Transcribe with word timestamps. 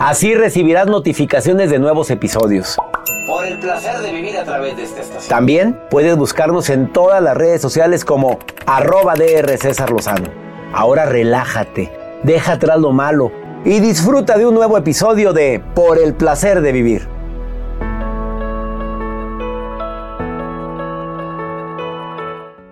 Así 0.00 0.34
recibirás 0.34 0.86
notificaciones 0.86 1.68
de 1.68 1.78
nuevos 1.78 2.10
episodios. 2.10 2.78
Por 3.26 3.44
el 3.44 3.58
placer 3.58 3.98
de 3.98 4.10
vivir 4.10 4.38
a 4.38 4.44
través 4.44 4.74
de 4.74 4.84
esta 4.84 5.02
estación. 5.02 5.28
También 5.28 5.78
puedes 5.90 6.16
buscarnos 6.16 6.70
en 6.70 6.90
todas 6.90 7.22
las 7.22 7.36
redes 7.36 7.60
sociales 7.60 8.06
como 8.06 8.38
arroba 8.64 9.12
DR 9.14 9.58
César 9.58 9.90
Lozano. 9.90 10.30
Ahora 10.72 11.04
relájate, 11.04 11.92
deja 12.22 12.52
atrás 12.52 12.80
lo 12.80 12.92
malo 12.92 13.30
y 13.66 13.80
disfruta 13.80 14.38
de 14.38 14.46
un 14.46 14.54
nuevo 14.54 14.78
episodio 14.78 15.34
de 15.34 15.62
Por 15.74 15.98
el 15.98 16.14
placer 16.14 16.62
de 16.62 16.72
vivir. 16.72 17.06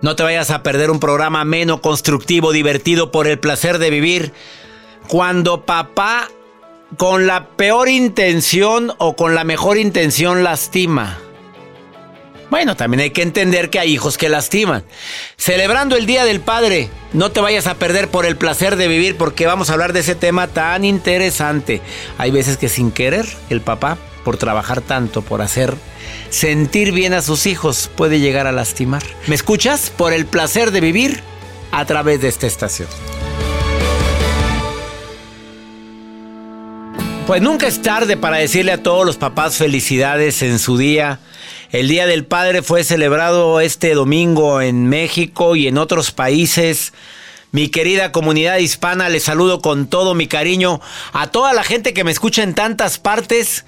No 0.01 0.15
te 0.15 0.23
vayas 0.23 0.49
a 0.49 0.63
perder 0.63 0.89
un 0.89 0.99
programa 0.99 1.45
menos 1.45 1.79
constructivo, 1.81 2.51
divertido 2.51 3.11
por 3.11 3.27
el 3.27 3.37
placer 3.37 3.77
de 3.77 3.91
vivir. 3.91 4.33
Cuando 5.07 5.61
papá 5.61 6.27
con 6.97 7.27
la 7.27 7.49
peor 7.49 7.89
intención 7.89 8.93
o 8.97 9.15
con 9.15 9.35
la 9.35 9.43
mejor 9.43 9.77
intención 9.77 10.43
lastima. 10.43 11.19
Bueno, 12.49 12.75
también 12.75 13.01
hay 13.01 13.11
que 13.11 13.21
entender 13.21 13.69
que 13.69 13.79
hay 13.79 13.93
hijos 13.93 14.17
que 14.17 14.27
lastiman. 14.27 14.83
Celebrando 15.37 15.95
el 15.95 16.07
Día 16.07 16.25
del 16.25 16.39
Padre, 16.39 16.89
no 17.13 17.31
te 17.31 17.41
vayas 17.41 17.67
a 17.67 17.75
perder 17.75 18.07
por 18.07 18.25
el 18.25 18.37
placer 18.37 18.75
de 18.75 18.87
vivir 18.87 19.17
porque 19.17 19.45
vamos 19.45 19.69
a 19.69 19.73
hablar 19.73 19.93
de 19.93 19.99
ese 19.99 20.15
tema 20.15 20.47
tan 20.47 20.83
interesante. 20.83 21.81
Hay 22.17 22.31
veces 22.31 22.57
que 22.57 22.67
sin 22.67 22.91
querer 22.91 23.27
el 23.51 23.61
papá, 23.61 23.97
por 24.23 24.37
trabajar 24.37 24.81
tanto, 24.81 25.21
por 25.21 25.41
hacer 25.41 25.75
sentir 26.31 26.91
bien 26.91 27.13
a 27.13 27.21
sus 27.21 27.45
hijos, 27.45 27.89
puede 27.95 28.19
llegar 28.19 28.47
a 28.47 28.51
lastimar. 28.51 29.03
¿Me 29.27 29.35
escuchas? 29.35 29.91
Por 29.95 30.11
el 30.11 30.25
placer 30.25 30.71
de 30.71 30.81
vivir 30.81 31.21
a 31.71 31.85
través 31.85 32.21
de 32.21 32.29
esta 32.29 32.47
estación. 32.47 32.89
Pues 37.29 37.43
nunca 37.43 37.67
es 37.67 37.83
tarde 37.83 38.17
para 38.17 38.37
decirle 38.37 38.71
a 38.71 38.81
todos 38.81 39.05
los 39.05 39.17
papás 39.17 39.55
felicidades 39.55 40.41
en 40.41 40.57
su 40.57 40.79
día. 40.79 41.19
El 41.69 41.87
Día 41.87 42.07
del 42.07 42.25
Padre 42.25 42.63
fue 42.63 42.83
celebrado 42.83 43.59
este 43.61 43.93
domingo 43.93 44.61
en 44.61 44.87
México 44.87 45.55
y 45.55 45.67
en 45.67 45.77
otros 45.77 46.09
países. 46.09 46.91
Mi 47.51 47.69
querida 47.69 48.11
comunidad 48.11 48.57
hispana, 48.57 49.09
les 49.09 49.25
saludo 49.25 49.61
con 49.61 49.85
todo 49.85 50.15
mi 50.15 50.25
cariño 50.25 50.81
a 51.13 51.27
toda 51.27 51.53
la 51.53 51.63
gente 51.63 51.93
que 51.93 52.03
me 52.03 52.09
escucha 52.09 52.41
en 52.41 52.55
tantas 52.55 52.97
partes, 52.97 53.63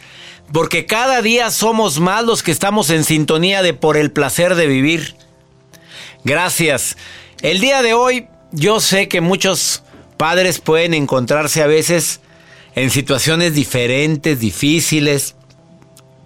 porque 0.52 0.88
cada 0.88 1.22
día 1.22 1.52
somos 1.52 2.00
más 2.00 2.24
los 2.24 2.42
que 2.42 2.50
estamos 2.50 2.90
en 2.90 3.04
sintonía 3.04 3.62
de 3.62 3.76
por 3.76 3.96
el 3.96 4.10
placer 4.10 4.56
de 4.56 4.66
vivir. 4.66 5.14
Gracias. 6.24 6.98
El 7.44 7.60
día 7.60 7.84
de 7.84 7.94
hoy 7.94 8.26
yo 8.52 8.80
sé 8.80 9.08
que 9.08 9.22
muchos 9.22 9.84
padres 10.18 10.60
pueden 10.60 10.96
encontrarse 10.96 11.62
a 11.62 11.68
veces 11.68 12.22
en 12.76 12.90
situaciones 12.90 13.54
diferentes, 13.54 14.40
difíciles. 14.40 15.36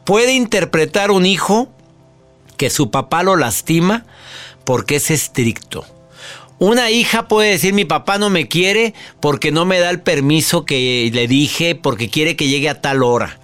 Puede 0.04 0.34
interpretar 0.34 1.12
un 1.12 1.26
hijo 1.26 1.70
que 2.58 2.70
su 2.70 2.92
papá 2.92 3.24
lo 3.24 3.36
lastima 3.36 4.06
porque 4.64 4.98
es 4.98 5.12
estricto. 5.12 5.86
Una 6.58 6.90
hija 6.90 7.28
puede 7.28 7.52
decir 7.52 7.74
mi 7.74 7.86
papá 7.86 8.18
no 8.18 8.30
me 8.30 8.48
quiere 8.48 8.94
porque 9.20 9.52
no 9.52 9.66
me 9.66 9.80
da 9.80 9.90
el 9.90 10.02
permiso 10.02 10.66
que 10.66 11.10
le 11.14 11.28
dije 11.28 11.76
porque 11.76 12.10
quiere 12.10 12.36
que 12.36 12.48
llegue 12.48 12.70
a 12.70 12.82
tal 12.82 13.04
hora. 13.04 13.40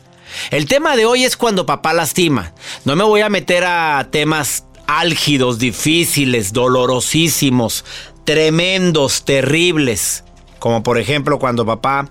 El 0.50 0.66
tema 0.66 0.96
de 0.96 1.06
hoy 1.06 1.26
es 1.26 1.36
cuando 1.36 1.66
papá 1.66 1.92
lastima. 1.92 2.54
No 2.86 2.96
me 2.96 3.04
voy 3.04 3.20
a 3.20 3.30
meter 3.30 3.66
a 3.66 4.08
temas 4.12 4.66
álgidos, 4.88 5.60
difíciles, 5.60 6.54
dolorosísimos, 6.54 7.84
tremendos, 8.24 9.26
terribles. 9.26 10.24
Como 10.60 10.84
por 10.84 10.98
ejemplo 10.98 11.38
cuando 11.38 11.66
papá 11.66 12.08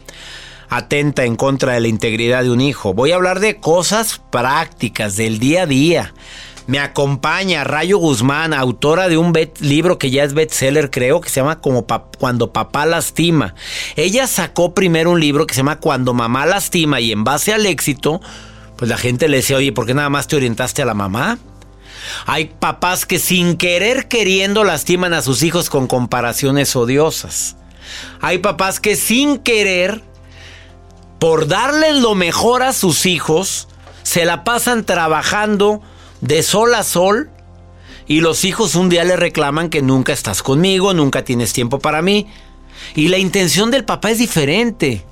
atenta 0.71 1.25
en 1.25 1.37
contra 1.37 1.75
de 1.75 1.81
la 1.81 1.89
integridad 1.89 2.45
de 2.45 2.51
un 2.51 2.61
hijo. 2.61 2.95
Voy 2.95 3.11
a 3.13 3.17
hablar 3.17 3.41
de 3.41 3.57
cosas 3.57 4.23
prácticas 4.31 5.17
del 5.17 5.39
día 5.39 5.63
a 5.63 5.67
día. 5.67 6.15
Me 6.69 6.79
acompaña 6.79 7.65
Rayo 7.65 7.99
Guzmán, 7.99 8.55
autora 8.55 9.09
de 9.09 9.19
un 9.19 9.37
libro 9.59 9.99
que 9.99 10.13
ya 10.13 10.23
es 10.23 10.35
bestseller, 10.35 10.91
creo, 10.91 11.21
que 11.21 11.29
se 11.29 11.41
llama 11.41 11.61
como 11.61 11.85
Cuando 12.19 12.53
papá 12.53 12.87
lastima. 12.87 13.57
Ella 13.97 14.29
sacó 14.29 14.73
primero 14.73 15.11
un 15.11 15.19
libro 15.19 15.49
que 15.49 15.55
se 15.55 15.59
llama 15.59 15.81
Cuando 15.81 16.15
mamá 16.15 16.47
lastima 16.47 17.01
y 17.01 17.11
en 17.11 17.25
base 17.25 17.53
al 17.53 17.67
éxito, 17.67 18.21
pues 18.77 18.89
la 18.89 18.97
gente 18.97 19.29
le 19.29 19.39
decía, 19.39 19.57
oye, 19.57 19.73
¿por 19.73 19.85
qué 19.85 19.95
nada 19.95 20.11
más 20.11 20.29
te 20.29 20.37
orientaste 20.37 20.83
a 20.83 20.87
la 20.87 20.95
mamá? 20.95 21.39
Hay 22.27 22.53
papás 22.61 23.05
que 23.05 23.19
sin 23.19 23.57
querer 23.57 24.07
queriendo 24.07 24.63
lastiman 24.63 25.13
a 25.13 25.23
sus 25.23 25.43
hijos 25.43 25.71
con 25.71 25.89
comparaciones 25.89 26.77
odiosas. 26.77 27.57
Hay 28.21 28.39
papás 28.39 28.79
que 28.79 28.95
sin 28.95 29.39
querer 29.39 30.03
por 31.21 31.47
darles 31.47 31.97
lo 31.97 32.15
mejor 32.15 32.63
a 32.63 32.73
sus 32.73 33.07
hijos, 33.07 33.69
se 34.03 34.25
la 34.25 34.43
pasan 34.43 34.85
trabajando 34.85 35.83
de 36.21 36.43
sol 36.43 36.75
a 36.75 36.83
sol 36.83 37.31
Y 38.09 38.23
los 38.23 38.45
hijos 38.45 38.75
un 38.75 38.89
día 38.89 39.05
le 39.05 39.15
reclaman 39.17 39.69
que 39.69 39.83
nunca 39.83 40.13
estás 40.13 40.43
conmigo, 40.43 40.95
nunca 40.95 41.23
tienes 41.23 41.53
tiempo 41.53 41.79
para 41.79 42.03
mí. 42.03 42.27
Y 42.97 43.09
la 43.09 43.19
intención 43.19 43.71
del 43.71 43.85
papá 43.85 44.11
es 44.11 44.19
diferente. 44.19 45.05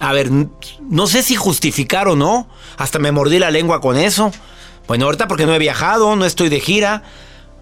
A 0.00 0.12
ver, 0.12 0.30
no 0.80 1.06
sé 1.06 1.22
si 1.22 1.36
justificar 1.36 2.08
o 2.08 2.16
no. 2.16 2.48
Hasta 2.76 2.98
me 2.98 3.12
mordí 3.12 3.38
la 3.38 3.52
lengua 3.52 3.80
con 3.80 3.96
eso. 3.96 4.32
Bueno, 4.88 5.04
ahorita 5.04 5.28
porque 5.28 5.46
no 5.46 5.54
he 5.54 5.58
viajado, 5.58 6.16
no 6.16 6.24
estoy 6.24 6.48
de 6.48 6.58
gira. 6.58 7.04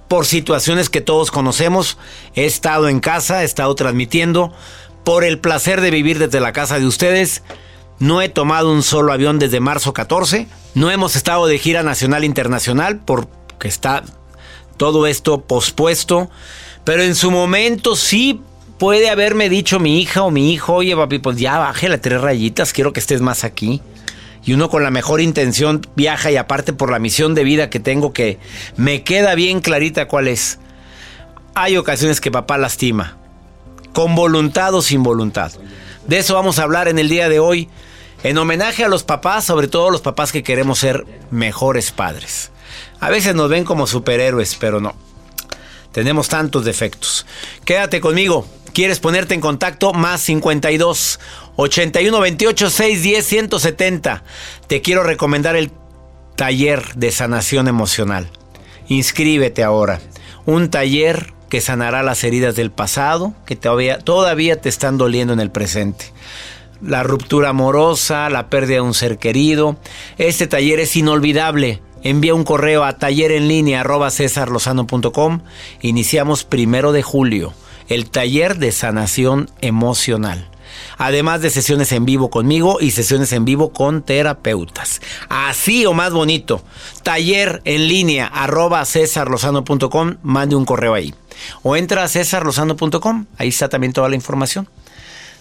Por 0.09 0.25
situaciones 0.25 0.89
que 0.89 1.01
todos 1.01 1.31
conocemos, 1.33 1.99
he 2.35 2.47
estado 2.47 2.89
en 2.89 3.01
casa, 3.01 3.43
he 3.43 3.45
estado 3.45 3.75
transmitiendo. 3.75 4.55
Por 5.07 5.23
el 5.23 5.39
placer 5.39 5.81
de 5.83 5.93
vivir 5.93 6.19
desde 6.19 6.41
la 6.41 6.53
casa 6.53 6.81
de 6.81 6.85
ustedes. 6.85 7.45
No 8.01 8.23
he 8.23 8.29
tomado 8.29 8.73
un 8.73 8.83
solo 8.83 9.13
avión 9.13 9.39
desde 9.39 9.61
marzo 9.61 9.93
14. 9.93 10.49
No 10.75 10.91
hemos 10.91 11.15
estado 11.15 11.47
de 11.47 11.61
gira 11.61 11.85
nacional 11.85 12.25
e 12.25 12.27
internacional 12.27 12.99
porque 12.99 13.69
está 13.69 14.03
todo 14.77 15.07
esto 15.07 15.43
pospuesto. 15.43 16.29
Pero 16.83 17.05
en 17.05 17.15
su 17.15 17.31
momento 17.31 17.95
sí 17.95 18.41
puede 18.81 19.09
haberme 19.09 19.49
dicho 19.49 19.79
mi 19.79 20.01
hija 20.01 20.25
o 20.25 20.33
mi 20.33 20.53
hijo, 20.53 20.75
oye 20.75 20.97
papi, 20.97 21.21
pues 21.21 21.37
ya 21.37 21.57
bájale 21.57 21.99
tres 21.99 22.21
rayitas, 22.21 22.73
quiero 22.73 22.93
que 22.93 22.99
estés 22.99 23.21
más 23.21 23.45
aquí. 23.45 23.83
Y 24.45 24.55
uno 24.55 24.69
con 24.69 24.83
la 24.83 24.91
mejor 24.91 25.21
intención 25.21 25.83
viaja 25.95 26.33
y 26.33 26.37
aparte 26.37 26.73
por 26.73 26.91
la 26.91 26.99
misión 26.99 27.37
de 27.37 27.45
vida 27.45 27.71
que 27.71 27.79
tengo 27.79 28.13
que 28.13 28.41
me 28.77 29.05
queda 29.05 29.37
bien 29.37 29.61
clarita 29.61 30.09
cuál 30.09 30.27
es. 30.27 30.59
Hay 31.55 31.77
ocasiones 31.77 32.21
que 32.21 32.33
papá 32.33 32.59
lastima, 32.59 33.19
con 33.97 34.15
voluntad 34.15 34.75
o 34.75 34.83
sin 34.83 35.03
voluntad. 35.03 35.53
De 36.07 36.19
eso 36.19 36.35
vamos 36.35 36.59
a 36.59 36.65
hablar 36.65 36.87
en 36.87 36.99
el 36.99 37.09
día 37.09 37.31
de 37.31 37.41
hoy, 37.41 37.71
en 38.25 38.37
homenaje 38.37 38.85
a 38.85 38.91
los 38.91 39.05
papás, 39.05 39.47
sobre 39.47 39.69
todo 39.69 39.89
los 39.89 40.03
papás 40.03 40.33
que 40.33 40.43
queremos 40.43 40.81
ser 40.81 41.07
mejores 41.31 41.93
padres. 41.93 42.51
A 43.01 43.09
veces 43.09 43.35
nos 43.35 43.49
ven 43.49 43.65
como 43.65 43.87
superhéroes, 43.87 44.55
pero 44.57 44.83
no. 44.83 44.95
Tenemos 45.93 46.29
tantos 46.29 46.67
defectos. 46.67 47.25
Quédate 47.65 48.03
conmigo. 48.03 48.47
¿Quieres 48.75 49.01
ponerte 49.01 49.33
en 49.33 49.41
contacto? 49.41 49.95
Más 49.95 50.21
52 50.21 51.19
81 51.57 52.21
28 52.21 52.69
610 52.69 53.27
170. 53.27 54.25
Te 54.67 54.83
quiero 54.83 55.05
recomendar 55.05 55.57
el 55.57 55.73
taller 56.37 56.85
de 56.97 57.11
sanación 57.13 57.67
emocional. 57.67 58.29
Inscríbete 58.89 59.65
ahora. 59.65 60.01
Un 60.45 60.69
taller 60.69 61.33
que 61.57 61.63
sanará 61.63 62.03
las 62.03 62.23
heridas 62.23 62.55
del 62.55 62.71
pasado 62.71 63.33
que 63.47 63.57
todavía, 63.57 63.99
todavía 63.99 64.61
te 64.61 64.69
están 64.69 64.99
doliendo 64.99 65.33
en 65.33 65.41
el 65.41 65.51
presente. 65.51 66.13
La 66.83 67.03
ruptura 67.03 67.49
amorosa, 67.49 68.29
la 68.29 68.51
pérdida 68.51 68.75
de 68.75 68.83
un 68.83 68.93
ser 68.93 69.17
querido. 69.17 69.79
Este 70.19 70.47
taller 70.47 70.81
es 70.81 70.95
inolvidable. 70.97 71.81
Envía 72.03 72.35
un 72.35 72.45
correo 72.45 72.85
a 72.85 72.99
tallerenlinea.com. 72.99 75.41
Iniciamos 75.81 76.45
primero 76.45 76.93
de 76.93 77.03
julio 77.03 77.55
el 77.89 78.11
taller 78.11 78.59
de 78.59 78.71
sanación 78.71 79.49
emocional. 79.63 80.51
Además 80.99 81.43
de 81.43 81.51
sesiones 81.51 81.93
en 81.93 82.05
vivo 82.05 82.31
conmigo 82.31 82.79
y 82.81 82.91
sesiones 82.91 83.33
en 83.33 83.45
vivo 83.45 83.73
con 83.73 84.03
terapeutas. 84.03 85.01
Así 85.29 85.87
o 85.87 85.93
más 85.93 86.13
bonito. 86.13 86.63
Taller 87.03 87.63
en 87.65 87.89
línea 87.89 88.27
arroba 88.27 88.85
Mande 90.23 90.57
un 90.57 90.65
correo 90.65 90.95
ahí. 90.95 91.15
O 91.63 91.77
entra 91.77 92.05
a 92.05 92.09
cesarlosano.com. 92.09 93.27
Ahí 93.39 93.49
está 93.49 93.69
también 93.69 93.93
toda 93.93 94.09
la 94.09 94.15
información. 94.15 94.69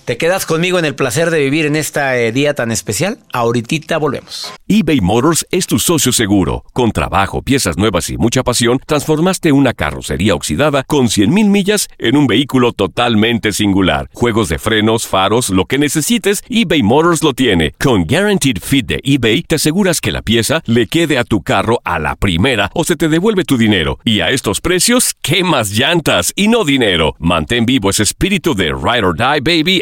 ¿Te 0.05 0.17
quedas 0.17 0.45
conmigo 0.45 0.77
en 0.77 0.85
el 0.85 0.93
placer 0.93 1.31
de 1.31 1.39
vivir 1.39 1.65
en 1.65 1.75
este 1.75 2.31
día 2.31 2.53
tan 2.53 2.71
especial? 2.71 3.17
Ahorita 3.33 3.97
volvemos. 3.97 4.53
eBay 4.67 5.01
Motors 5.01 5.47
es 5.49 5.65
tu 5.65 5.79
socio 5.79 6.11
seguro. 6.11 6.63
Con 6.73 6.91
trabajo, 6.91 7.41
piezas 7.41 7.75
nuevas 7.75 8.11
y 8.11 8.17
mucha 8.17 8.43
pasión, 8.43 8.79
transformaste 8.85 9.51
una 9.51 9.73
carrocería 9.73 10.35
oxidada 10.35 10.83
con 10.83 11.07
100.000 11.07 11.49
millas 11.49 11.87
en 11.97 12.17
un 12.17 12.27
vehículo 12.27 12.71
totalmente 12.71 13.51
singular. 13.51 14.07
Juegos 14.13 14.49
de 14.49 14.59
frenos, 14.59 15.07
faros, 15.07 15.49
lo 15.49 15.65
que 15.65 15.79
necesites, 15.79 16.43
eBay 16.51 16.83
Motors 16.83 17.23
lo 17.23 17.33
tiene. 17.33 17.71
Con 17.79 18.05
Guaranteed 18.05 18.59
Fit 18.61 18.85
de 18.85 18.99
eBay, 19.01 19.41
te 19.41 19.55
aseguras 19.55 20.01
que 20.01 20.11
la 20.11 20.21
pieza 20.21 20.61
le 20.65 20.85
quede 20.85 21.17
a 21.17 21.23
tu 21.23 21.41
carro 21.41 21.81
a 21.83 21.97
la 21.97 22.15
primera 22.15 22.69
o 22.75 22.83
se 22.83 22.95
te 22.95 23.09
devuelve 23.09 23.43
tu 23.43 23.57
dinero. 23.57 23.97
Y 24.03 24.19
a 24.19 24.29
estos 24.29 24.61
precios, 24.61 25.15
¿qué 25.23 25.43
más 25.43 25.71
llantas 25.71 26.31
y 26.35 26.47
no 26.47 26.63
dinero? 26.63 27.15
Mantén 27.17 27.65
vivo 27.65 27.89
ese 27.89 28.03
espíritu 28.03 28.53
de 28.53 28.65
Ride 28.67 29.03
or 29.03 29.17
Die 29.17 29.41
Baby 29.41 29.81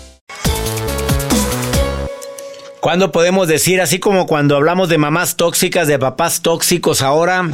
¿Cuándo 2.81 3.11
podemos 3.11 3.47
decir, 3.47 3.79
así 3.79 3.99
como 3.99 4.25
cuando 4.25 4.55
hablamos 4.55 4.89
de 4.89 4.97
mamás 4.97 5.35
tóxicas, 5.35 5.87
de 5.87 5.99
papás 5.99 6.41
tóxicos 6.41 7.03
ahora? 7.03 7.47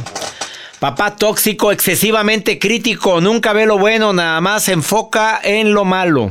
Papá 0.80 1.16
tóxico, 1.16 1.70
excesivamente 1.70 2.58
crítico, 2.58 3.20
nunca 3.20 3.52
ve 3.52 3.66
lo 3.66 3.76
bueno, 3.76 4.14
nada 4.14 4.40
más 4.40 4.62
se 4.64 4.72
enfoca 4.72 5.38
en 5.42 5.74
lo 5.74 5.84
malo. 5.84 6.30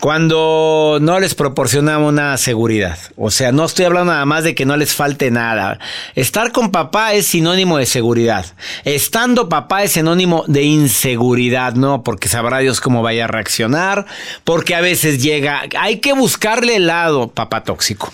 Cuando 0.00 0.98
no 1.00 1.18
les 1.18 1.34
proporcionamos 1.34 2.12
una 2.12 2.36
seguridad. 2.36 2.98
O 3.16 3.32
sea, 3.32 3.50
no 3.50 3.64
estoy 3.64 3.86
hablando 3.86 4.12
nada 4.12 4.24
más 4.26 4.44
de 4.44 4.54
que 4.54 4.64
no 4.64 4.76
les 4.76 4.94
falte 4.94 5.32
nada. 5.32 5.80
Estar 6.14 6.52
con 6.52 6.70
papá 6.70 7.14
es 7.14 7.26
sinónimo 7.26 7.78
de 7.78 7.86
seguridad. 7.86 8.46
Estando 8.84 9.48
papá 9.48 9.82
es 9.82 9.92
sinónimo 9.92 10.44
de 10.46 10.62
inseguridad, 10.62 11.74
¿no? 11.74 12.04
Porque 12.04 12.28
sabrá 12.28 12.60
Dios 12.60 12.80
cómo 12.80 13.02
vaya 13.02 13.24
a 13.24 13.28
reaccionar. 13.28 14.06
Porque 14.44 14.76
a 14.76 14.80
veces 14.80 15.20
llega. 15.20 15.62
Hay 15.76 15.98
que 15.98 16.12
buscarle 16.12 16.76
el 16.76 16.86
lado, 16.86 17.28
papá 17.28 17.64
tóxico. 17.64 18.12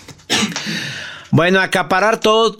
Bueno, 1.29 1.61
acaparar 1.61 2.19
todo, 2.19 2.57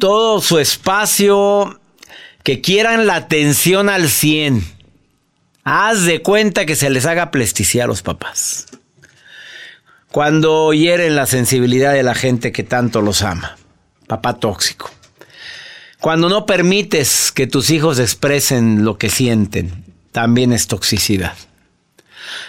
todo 0.00 0.40
su 0.40 0.58
espacio. 0.58 1.78
Que 2.42 2.60
quieran 2.60 3.06
la 3.06 3.14
atención 3.14 3.88
al 3.88 4.08
100 4.08 4.79
Haz 5.64 6.04
de 6.04 6.22
cuenta 6.22 6.66
que 6.66 6.76
se 6.76 6.90
les 6.90 7.06
haga 7.06 7.30
plesticia 7.30 7.84
a 7.84 7.86
los 7.86 8.02
papás. 8.02 8.66
Cuando 10.10 10.72
hieren 10.72 11.14
la 11.14 11.26
sensibilidad 11.26 11.92
de 11.92 12.02
la 12.02 12.14
gente 12.14 12.50
que 12.50 12.64
tanto 12.64 13.00
los 13.02 13.22
ama. 13.22 13.56
Papá 14.06 14.38
tóxico. 14.38 14.90
Cuando 16.00 16.28
no 16.28 16.46
permites 16.46 17.30
que 17.30 17.46
tus 17.46 17.70
hijos 17.70 17.98
expresen 17.98 18.84
lo 18.84 18.96
que 18.96 19.10
sienten, 19.10 19.84
también 20.12 20.52
es 20.52 20.66
toxicidad. 20.66 21.34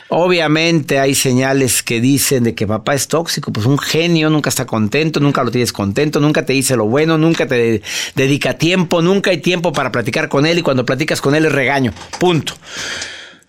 Obviamente 0.09 0.99
hay 0.99 1.15
señales 1.15 1.83
que 1.83 2.01
dicen 2.01 2.43
de 2.43 2.55
que 2.55 2.67
papá 2.67 2.93
es 2.93 3.07
tóxico, 3.07 3.51
pues 3.51 3.65
un 3.65 3.77
genio, 3.77 4.29
nunca 4.29 4.49
está 4.49 4.65
contento, 4.65 5.19
nunca 5.19 5.43
lo 5.43 5.51
tienes 5.51 5.71
contento, 5.71 6.19
nunca 6.19 6.45
te 6.45 6.53
dice 6.53 6.75
lo 6.75 6.85
bueno, 6.85 7.17
nunca 7.17 7.47
te 7.47 7.81
dedica 8.15 8.53
tiempo, 8.55 9.01
nunca 9.01 9.31
hay 9.31 9.37
tiempo 9.37 9.71
para 9.71 9.91
platicar 9.91 10.29
con 10.29 10.45
él 10.45 10.59
y 10.59 10.61
cuando 10.61 10.85
platicas 10.85 11.21
con 11.21 11.35
él 11.35 11.45
es 11.45 11.51
regaño. 11.51 11.93
Punto. 12.19 12.53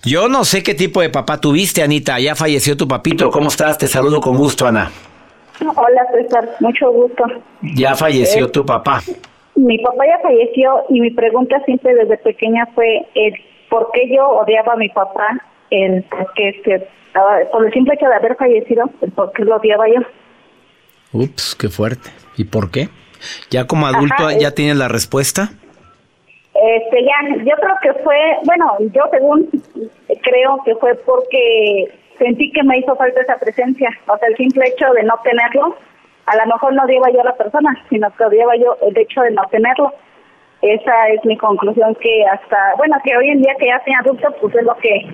Yo 0.05 0.29
no 0.29 0.45
sé 0.45 0.63
qué 0.65 0.75
tipo 0.75 1.01
de 1.01 1.11
papá 1.11 1.41
tuviste, 1.41 1.81
Anita. 1.81 2.19
Ya 2.19 2.35
falleció 2.35 2.77
tu 2.77 2.89
papito. 2.89 3.31
¿Cómo 3.31 3.49
estás? 3.49 3.79
Te 3.79 3.87
saludo 3.87 4.21
con 4.21 4.37
gusto, 4.37 4.67
Ana. 4.67 4.91
Hola, 5.61 6.07
César. 6.13 6.49
Mucho 6.59 6.91
gusto. 6.91 7.25
Ya 7.77 7.95
falleció 7.95 8.51
tu 8.51 8.67
papá. 8.67 9.01
Mi 9.55 9.79
papá 9.79 10.05
ya 10.07 10.19
falleció 10.21 10.85
y 10.89 11.01
mi 11.01 11.11
pregunta 11.11 11.61
siempre 11.67 11.95
desde 11.95 12.17
pequeña 12.19 12.67
fue 12.75 13.07
el 13.15 13.35
por 13.69 13.91
qué 13.93 14.09
yo 14.15 14.27
odiaba 14.29 14.73
a 14.75 14.77
mi 14.77 14.89
papá, 14.89 15.39
el 15.73 16.05
porque 16.05 16.49
este, 16.51 16.89
por 17.51 17.67
el 17.67 17.73
simple 17.73 17.95
hecho 17.95 18.07
de 18.07 18.15
haber 18.15 18.37
fallecido, 18.37 18.87
por 19.15 19.33
qué 19.33 19.45
lo 19.45 19.57
odiaba 19.57 19.87
yo. 19.89 20.01
Ups, 21.13 21.55
qué 21.55 21.69
fuerte. 21.69 22.11
¿Y 22.37 22.45
por 22.45 22.71
qué? 22.71 22.89
¿Ya 23.51 23.67
como 23.67 23.87
adulto 23.87 24.31
ya 24.39 24.53
tienes 24.53 24.77
la 24.77 24.89
respuesta? 24.89 25.51
Este, 26.55 27.05
ya, 27.05 27.45
yo 27.45 27.55
creo 27.57 27.77
que 27.83 28.03
fue, 28.03 28.17
bueno, 28.45 28.77
yo 28.93 29.03
según 29.11 29.49
creo 30.23 30.59
que 30.65 30.75
fue 30.77 30.95
porque 31.07 31.89
sentí 32.19 32.53
que 32.53 32.63
me 32.63 32.79
hizo 32.79 32.95
falta 32.97 33.21
esa 33.21 33.39
presencia, 33.39 33.89
o 34.07 34.17
sea, 34.19 34.29
el 34.29 34.37
simple 34.37 34.69
hecho 34.69 34.93
de 34.93 35.03
no 35.03 35.15
tenerlo, 35.25 35.77
a 36.27 36.37
lo 36.37 36.47
mejor 36.47 36.75
no 36.75 36.85
odiaba 36.85 37.11
yo 37.11 37.21
a 37.23 37.25
la 37.25 37.37
persona, 37.37 37.85
sino 37.91 38.11
que 38.17 38.25
odiaba 38.25 38.57
yo 38.57 38.77
el 38.83 38.97
hecho 38.97 39.23
de 39.23 39.33
no 39.33 39.43
tenerlo. 39.51 39.93
Esa 40.61 41.09
es 41.09 41.25
mi 41.25 41.37
conclusión 41.37 41.97
que 41.97 42.25
hasta, 42.27 42.75
bueno, 42.77 42.97
que 43.03 43.17
hoy 43.17 43.31
en 43.31 43.43
día 43.43 43.55
que 43.59 43.67
ya 43.67 43.83
soy 43.85 43.95
adulto, 43.95 44.29
pues 44.41 44.55
es 44.55 44.63
lo 44.63 44.77
que 44.77 45.07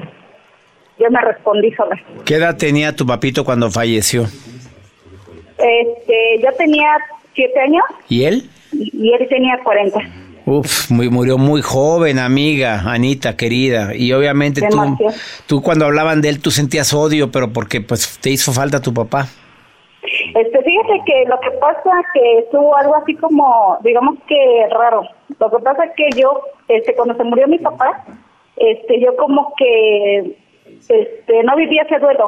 yo 0.98 1.10
me 1.10 1.20
respondí 1.20 1.72
sola. 1.72 1.96
¿Qué 2.24 2.34
edad 2.34 2.56
tenía 2.56 2.94
tu 2.94 3.06
papito 3.06 3.44
cuando 3.44 3.70
falleció? 3.70 4.24
Este, 5.58 6.40
yo 6.42 6.52
tenía 6.56 6.88
siete 7.34 7.60
años. 7.60 7.84
¿Y 8.08 8.24
él? 8.24 8.50
Y, 8.72 9.12
él 9.12 9.26
tenía 9.28 9.58
cuarenta. 9.62 10.00
Uf, 10.46 10.90
muy, 10.90 11.10
murió 11.10 11.36
muy 11.36 11.62
joven, 11.62 12.18
amiga, 12.18 12.82
Anita, 12.86 13.36
querida. 13.36 13.94
Y 13.94 14.12
obviamente 14.12 14.62
tú, 14.70 14.78
tú 15.46 15.62
cuando 15.62 15.86
hablaban 15.86 16.20
de 16.20 16.30
él, 16.30 16.40
tú 16.40 16.50
sentías 16.50 16.94
odio, 16.94 17.30
pero 17.30 17.52
porque 17.52 17.80
pues 17.80 18.18
te 18.18 18.30
hizo 18.30 18.52
falta 18.52 18.80
tu 18.80 18.94
papá. 18.94 19.26
Este, 20.34 20.62
fíjate 20.62 21.02
que 21.04 21.24
lo 21.28 21.38
que 21.40 21.50
pasa 21.58 21.90
que 22.14 22.38
estuvo 22.38 22.74
algo 22.76 22.94
así 22.96 23.14
como, 23.16 23.78
digamos 23.82 24.16
que 24.26 24.66
raro. 24.70 25.02
Lo 25.38 25.50
que 25.50 25.62
pasa 25.62 25.84
es 25.84 25.92
que 25.96 26.20
yo, 26.20 26.40
este, 26.68 26.94
cuando 26.94 27.14
se 27.16 27.24
murió 27.24 27.46
mi 27.46 27.58
papá, 27.58 28.04
este, 28.56 29.00
yo 29.00 29.16
como 29.16 29.52
que, 29.56 30.36
este, 30.88 31.42
no 31.44 31.56
vivía 31.56 31.82
ese 31.82 31.98
duelo. 31.98 32.26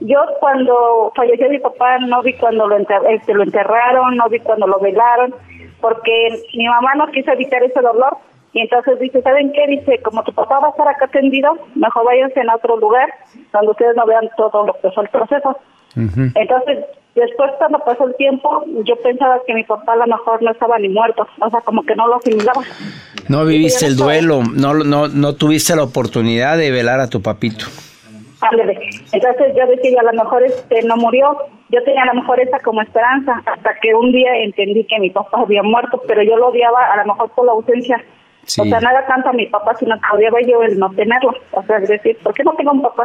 Yo 0.00 0.20
cuando 0.40 1.12
falleció 1.16 1.48
mi 1.48 1.58
papá 1.58 1.98
no 1.98 2.22
vi 2.22 2.34
cuando 2.34 2.66
lo, 2.66 2.76
este, 2.76 3.34
lo 3.34 3.42
enterraron, 3.42 4.16
no 4.16 4.28
vi 4.28 4.40
cuando 4.40 4.66
lo 4.66 4.78
velaron 4.78 5.34
porque 5.80 6.42
mi 6.54 6.66
mamá 6.66 6.94
no 6.96 7.06
quiso 7.08 7.32
evitar 7.32 7.62
ese 7.62 7.80
dolor 7.80 8.16
y 8.52 8.60
entonces 8.60 8.98
dice, 8.98 9.20
¿saben 9.22 9.52
qué? 9.52 9.66
Dice, 9.66 10.00
como 10.02 10.22
tu 10.24 10.32
papá 10.32 10.60
va 10.60 10.68
a 10.68 10.70
estar 10.70 10.88
acá 10.88 11.04
atendido, 11.04 11.58
mejor 11.74 12.06
váyanse 12.06 12.40
en 12.40 12.48
otro 12.48 12.76
lugar 12.78 13.12
donde 13.52 13.70
ustedes 13.70 13.94
no 13.96 14.06
vean 14.06 14.30
todo 14.36 14.66
lo 14.66 14.72
que 14.80 14.90
fue 14.92 15.04
el 15.04 15.10
proceso. 15.10 15.58
Entonces, 15.94 16.84
después 17.20 17.50
cuando 17.58 17.78
pasó 17.80 18.06
el 18.06 18.14
tiempo, 18.16 18.64
yo 18.84 18.96
pensaba 18.96 19.40
que 19.46 19.54
mi 19.54 19.64
papá 19.64 19.94
a 19.94 19.96
lo 19.96 20.06
mejor 20.06 20.42
no 20.42 20.50
estaba 20.50 20.78
ni 20.78 20.88
muerto, 20.88 21.26
o 21.40 21.50
sea, 21.50 21.60
como 21.62 21.82
que 21.84 21.96
no 21.96 22.06
lo 22.06 22.16
asimilaba. 22.16 22.62
No 23.28 23.44
viviste 23.44 23.86
el 23.86 23.96
duelo, 23.96 24.42
no, 24.54 24.74
no, 24.74 25.08
no 25.08 25.34
tuviste 25.34 25.74
la 25.74 25.82
oportunidad 25.82 26.58
de 26.58 26.70
velar 26.70 27.00
a 27.00 27.08
tu 27.08 27.22
papito. 27.22 27.66
Entonces 29.12 29.54
yo 29.56 29.66
decía, 29.66 30.00
a 30.00 30.12
lo 30.12 30.24
mejor 30.24 30.44
este 30.44 30.82
no 30.82 30.96
murió. 30.96 31.36
Yo 31.68 31.82
tenía 31.82 32.02
a 32.02 32.14
lo 32.14 32.20
mejor 32.20 32.38
esa 32.40 32.60
como 32.60 32.82
esperanza, 32.82 33.42
hasta 33.44 33.74
que 33.80 33.94
un 33.94 34.12
día 34.12 34.36
entendí 34.36 34.84
que 34.84 34.98
mi 35.00 35.10
papá 35.10 35.40
había 35.40 35.62
muerto, 35.62 36.00
pero 36.06 36.22
yo 36.22 36.36
lo 36.36 36.48
odiaba 36.48 36.92
a 36.92 36.96
lo 36.98 37.12
mejor 37.12 37.30
por 37.30 37.46
la 37.46 37.52
ausencia. 37.52 38.04
O 38.44 38.64
sea, 38.64 38.80
nada 38.80 39.04
tanto 39.06 39.30
a 39.30 39.32
mi 39.32 39.46
papá, 39.46 39.74
sino 39.74 39.96
que 39.96 40.16
odiaba 40.16 40.40
yo 40.42 40.62
el 40.62 40.78
no 40.78 40.90
tenerlo. 40.90 41.34
O 41.50 41.62
sea, 41.64 41.78
es 41.78 41.88
decir, 41.88 42.16
¿por 42.22 42.32
qué 42.34 42.44
no 42.44 42.54
tengo 42.54 42.70
un 42.72 42.82
papá? 42.82 43.04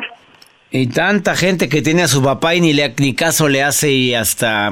Y 0.72 0.88
tanta 0.88 1.36
gente 1.36 1.68
que 1.68 1.82
tiene 1.82 2.04
a 2.04 2.08
su 2.08 2.24
papá 2.24 2.56
y 2.56 2.62
ni, 2.62 2.72
le, 2.72 2.94
ni 2.98 3.14
caso 3.14 3.50
le 3.50 3.62
hace 3.62 3.92
y 3.92 4.14
hasta, 4.16 4.72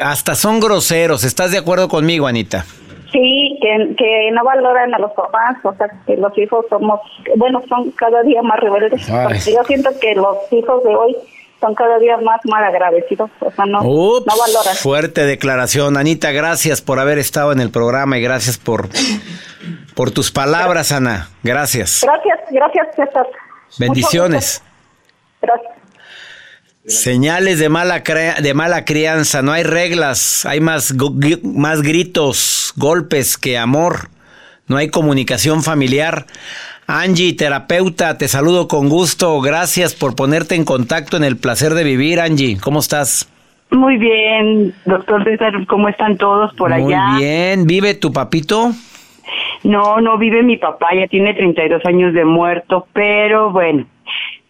hasta 0.00 0.34
son 0.34 0.58
groseros. 0.58 1.22
¿Estás 1.22 1.52
de 1.52 1.58
acuerdo 1.58 1.88
conmigo, 1.88 2.26
Anita? 2.26 2.64
Sí, 3.12 3.56
que, 3.62 3.94
que 3.96 4.30
no 4.32 4.44
valoran 4.44 4.92
a 4.92 4.98
los 4.98 5.12
papás, 5.12 5.56
o 5.62 5.72
sea, 5.74 5.86
que 6.04 6.16
los 6.16 6.36
hijos 6.36 6.66
somos, 6.68 7.00
bueno, 7.36 7.62
son 7.68 7.92
cada 7.92 8.22
día 8.24 8.42
más 8.42 8.58
rebeldes. 8.58 9.06
Yo 9.46 9.62
siento 9.64 9.90
que 10.00 10.16
los 10.16 10.36
hijos 10.50 10.82
de 10.82 10.94
hoy 10.96 11.16
son 11.60 11.74
cada 11.76 11.98
día 12.00 12.16
más 12.18 12.40
mal 12.44 12.64
agradecidos, 12.64 13.30
o 13.40 13.50
sea, 13.52 13.64
no, 13.66 13.80
no 13.82 14.20
valoran. 14.20 14.74
Fuerte 14.76 15.24
declaración. 15.24 15.96
Anita, 15.96 16.32
gracias 16.32 16.82
por 16.82 16.98
haber 16.98 17.18
estado 17.18 17.52
en 17.52 17.60
el 17.60 17.70
programa 17.70 18.18
y 18.18 18.22
gracias 18.22 18.58
por, 18.58 18.88
por 19.94 20.10
tus 20.10 20.32
palabras, 20.32 20.90
Ana. 20.90 21.28
Gracias. 21.44 22.00
Gracias, 22.02 22.40
gracias, 22.50 22.88
César. 22.96 23.26
Bendiciones. 23.78 24.60
Gracias. 24.60 24.75
Señales 26.88 27.58
de 27.58 27.68
mala, 27.68 28.02
de 28.40 28.54
mala 28.54 28.84
crianza, 28.84 29.42
no 29.42 29.50
hay 29.50 29.64
reglas, 29.64 30.46
hay 30.46 30.60
más, 30.60 30.94
más 31.42 31.82
gritos, 31.82 32.72
golpes 32.76 33.36
que 33.36 33.58
amor, 33.58 34.08
no 34.68 34.76
hay 34.76 34.88
comunicación 34.88 35.64
familiar. 35.64 36.26
Angie, 36.86 37.34
terapeuta, 37.34 38.18
te 38.18 38.28
saludo 38.28 38.68
con 38.68 38.88
gusto, 38.88 39.40
gracias 39.40 39.96
por 39.96 40.14
ponerte 40.14 40.54
en 40.54 40.64
contacto 40.64 41.16
en 41.16 41.24
el 41.24 41.36
placer 41.36 41.74
de 41.74 41.82
vivir, 41.82 42.20
Angie, 42.20 42.56
¿cómo 42.62 42.78
estás? 42.78 43.28
Muy 43.72 43.96
bien, 43.96 44.72
doctor 44.84 45.24
César, 45.24 45.52
¿cómo 45.66 45.88
están 45.88 46.16
todos 46.16 46.54
por 46.54 46.72
allá? 46.72 47.08
Muy 47.08 47.20
bien, 47.20 47.66
¿vive 47.66 47.94
tu 47.94 48.12
papito? 48.12 48.70
No, 49.64 50.00
no 50.00 50.18
vive 50.18 50.44
mi 50.44 50.56
papá, 50.56 50.90
ya 50.94 51.08
tiene 51.08 51.34
32 51.34 51.84
años 51.84 52.14
de 52.14 52.24
muerto, 52.24 52.86
pero 52.92 53.50
bueno, 53.50 53.86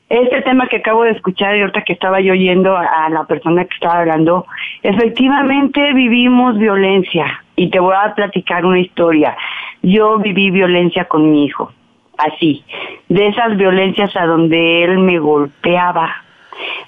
este 0.08 0.42
tema 0.42 0.68
que 0.68 0.76
acabo 0.76 1.02
de 1.04 1.10
escuchar 1.10 1.56
y 1.56 1.60
ahorita 1.60 1.82
que 1.82 1.92
estaba 1.92 2.20
yo 2.20 2.32
oyendo 2.32 2.76
a 2.76 3.08
la 3.10 3.25
persona 3.25 3.64
que 3.64 3.75
estaba 3.75 4.00
hablando, 4.00 4.46
efectivamente 4.82 5.92
vivimos 5.94 6.56
violencia 6.58 7.42
y 7.56 7.70
te 7.70 7.80
voy 7.80 7.94
a 7.96 8.14
platicar 8.14 8.64
una 8.64 8.78
historia. 8.78 9.36
Yo 9.82 10.18
viví 10.18 10.50
violencia 10.50 11.06
con 11.06 11.30
mi 11.30 11.46
hijo, 11.46 11.72
así, 12.18 12.64
de 13.08 13.28
esas 13.28 13.56
violencias 13.56 14.14
a 14.16 14.26
donde 14.26 14.84
él 14.84 14.98
me 14.98 15.18
golpeaba, 15.18 16.14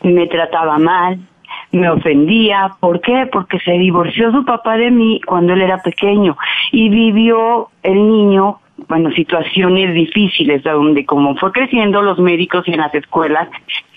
me 0.02 0.26
trataba 0.26 0.78
mal, 0.78 1.18
me 1.72 1.90
ofendía. 1.90 2.70
¿Por 2.80 3.00
qué? 3.00 3.28
Porque 3.30 3.58
se 3.60 3.72
divorció 3.72 4.30
su 4.30 4.44
papá 4.44 4.76
de 4.76 4.90
mí 4.90 5.20
cuando 5.26 5.54
él 5.54 5.62
era 5.62 5.78
pequeño 5.78 6.36
y 6.70 6.88
vivió 6.88 7.68
el 7.82 8.08
niño 8.08 8.60
bueno, 8.86 9.10
situaciones 9.12 9.94
difíciles, 9.94 10.62
donde 10.62 11.04
como 11.04 11.36
fue 11.36 11.52
creciendo 11.52 12.02
los 12.02 12.18
médicos 12.18 12.66
y 12.68 12.72
en 12.72 12.78
las 12.78 12.94
escuelas, 12.94 13.48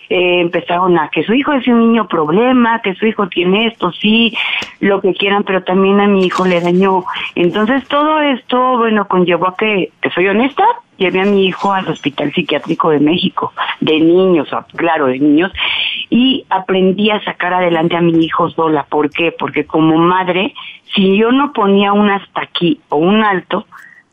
eh, 0.09 0.41
empezaron 0.41 0.97
a 0.97 1.07
que 1.07 1.23
su 1.23 1.33
hijo 1.33 1.53
es 1.53 1.65
un 1.67 1.79
niño 1.79 2.05
problema, 2.07 2.81
que 2.81 2.95
su 2.95 3.05
hijo 3.05 3.29
tiene 3.29 3.67
esto, 3.67 3.93
sí, 3.93 4.35
lo 4.81 4.99
que 4.99 5.13
quieran, 5.13 5.43
pero 5.43 5.63
también 5.63 6.01
a 6.01 6.07
mi 6.07 6.25
hijo 6.25 6.45
le 6.45 6.59
dañó. 6.59 7.05
Entonces 7.35 7.87
todo 7.87 8.19
esto, 8.19 8.77
bueno, 8.77 9.07
conllevó 9.07 9.47
a 9.47 9.55
que, 9.55 9.91
te 10.01 10.09
soy 10.11 10.27
honesta, 10.27 10.65
llevé 10.97 11.21
a 11.21 11.25
mi 11.25 11.45
hijo 11.45 11.71
al 11.71 11.87
Hospital 11.87 12.33
Psiquiátrico 12.33 12.89
de 12.89 12.99
México, 12.99 13.53
de 13.79 14.01
niños, 14.01 14.49
claro, 14.75 15.07
de 15.07 15.19
niños, 15.19 15.53
y 16.09 16.45
aprendí 16.49 17.09
a 17.09 17.23
sacar 17.23 17.53
adelante 17.53 17.95
a 17.95 18.01
mi 18.01 18.25
hijo 18.25 18.49
sola. 18.49 18.85
¿Por 18.89 19.11
qué? 19.11 19.31
Porque 19.31 19.65
como 19.65 19.97
madre, 19.97 20.53
si 20.93 21.15
yo 21.17 21.31
no 21.31 21.53
ponía 21.53 21.93
un 21.93 22.09
hasta 22.09 22.41
aquí 22.41 22.81
o 22.89 22.97
un 22.97 23.23
alto, 23.23 23.65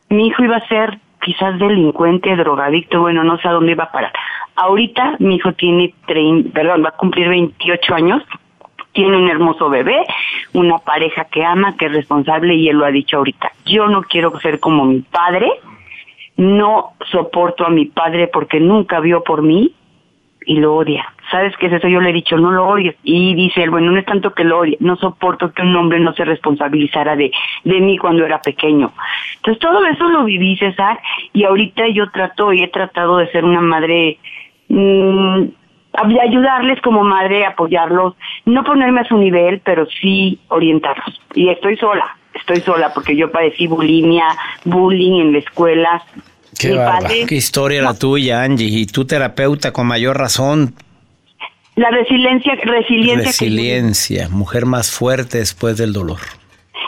mi 0.09 0.27
hijo 0.27 0.43
iba 0.43 0.57
a 0.57 0.67
ser 0.67 0.99
quizás 1.21 1.59
delincuente, 1.59 2.35
drogadicto, 2.35 3.01
bueno, 3.01 3.23
no 3.23 3.37
sé 3.37 3.47
a 3.47 3.51
dónde 3.51 3.73
iba 3.73 3.85
a 3.85 3.91
parar. 3.91 4.13
Ahorita 4.55 5.15
mi 5.19 5.35
hijo 5.35 5.53
tiene, 5.53 5.93
perdón, 6.53 6.83
va 6.83 6.89
a 6.89 6.97
cumplir 6.97 7.29
28 7.29 7.93
años, 7.93 8.23
tiene 8.91 9.17
un 9.17 9.29
hermoso 9.29 9.69
bebé, 9.69 10.05
una 10.53 10.77
pareja 10.79 11.25
que 11.25 11.45
ama, 11.45 11.75
que 11.77 11.85
es 11.85 11.93
responsable 11.93 12.55
y 12.55 12.69
él 12.69 12.77
lo 12.77 12.85
ha 12.85 12.91
dicho 12.91 13.17
ahorita. 13.17 13.51
Yo 13.65 13.87
no 13.87 14.01
quiero 14.03 14.37
ser 14.39 14.59
como 14.59 14.85
mi 14.85 15.01
padre, 15.01 15.49
no 16.37 16.93
soporto 17.11 17.65
a 17.65 17.69
mi 17.69 17.85
padre 17.85 18.27
porque 18.27 18.59
nunca 18.59 18.99
vio 18.99 19.23
por 19.23 19.41
mí 19.41 19.73
y 20.45 20.55
lo 20.55 20.75
odia. 20.75 21.05
¿Sabes 21.31 21.55
qué 21.57 21.67
es 21.67 21.73
eso? 21.73 21.87
Yo 21.87 22.01
le 22.01 22.09
he 22.09 22.13
dicho, 22.13 22.37
no 22.37 22.51
lo 22.51 22.67
odies. 22.67 22.95
Y 23.03 23.35
dice 23.35 23.63
él, 23.63 23.69
bueno, 23.69 23.91
no 23.91 23.99
es 23.99 24.05
tanto 24.05 24.33
que 24.33 24.43
lo 24.43 24.59
odie, 24.59 24.77
no 24.79 24.95
soporto 24.95 25.51
que 25.51 25.61
un 25.61 25.75
hombre 25.75 25.99
no 25.99 26.13
se 26.13 26.25
responsabilizara 26.25 27.15
de, 27.15 27.31
de 27.63 27.81
mí 27.81 27.97
cuando 27.97 28.25
era 28.25 28.41
pequeño. 28.41 28.91
Entonces 29.37 29.59
todo 29.59 29.85
eso 29.85 30.07
lo 30.09 30.23
viví, 30.23 30.57
César, 30.57 30.99
y 31.33 31.43
ahorita 31.43 31.87
yo 31.89 32.09
trato 32.09 32.51
y 32.53 32.63
he 32.63 32.67
tratado 32.67 33.17
de 33.17 33.31
ser 33.31 33.45
una 33.45 33.61
madre, 33.61 34.17
mmm, 34.69 35.43
ayudarles 35.93 36.81
como 36.81 37.03
madre, 37.03 37.45
apoyarlos, 37.45 38.15
no 38.45 38.63
ponerme 38.63 39.01
a 39.01 39.05
su 39.05 39.17
nivel, 39.17 39.61
pero 39.63 39.85
sí 39.85 40.39
orientarlos. 40.47 41.21
Y 41.35 41.49
estoy 41.49 41.77
sola, 41.77 42.17
estoy 42.33 42.61
sola 42.61 42.91
porque 42.93 43.15
yo 43.15 43.31
padecí 43.31 43.67
bulimia, 43.67 44.27
bullying 44.65 45.21
en 45.21 45.33
la 45.33 45.39
escuela, 45.39 46.01
Qué, 46.57 47.25
qué 47.27 47.35
historia 47.35 47.81
la 47.81 47.93
tuya, 47.93 48.43
Angie. 48.43 48.67
Y 48.67 48.85
tu 48.85 49.05
terapeuta 49.05 49.71
con 49.71 49.87
mayor 49.87 50.17
razón. 50.17 50.73
La 51.75 51.89
resiliencia, 51.91 52.55
resiliencia. 52.63 53.27
Resiliencia, 53.27 54.29
mujer 54.29 54.65
más 54.65 54.91
fuerte 54.91 55.37
después 55.37 55.77
del 55.77 55.93
dolor. 55.93 56.19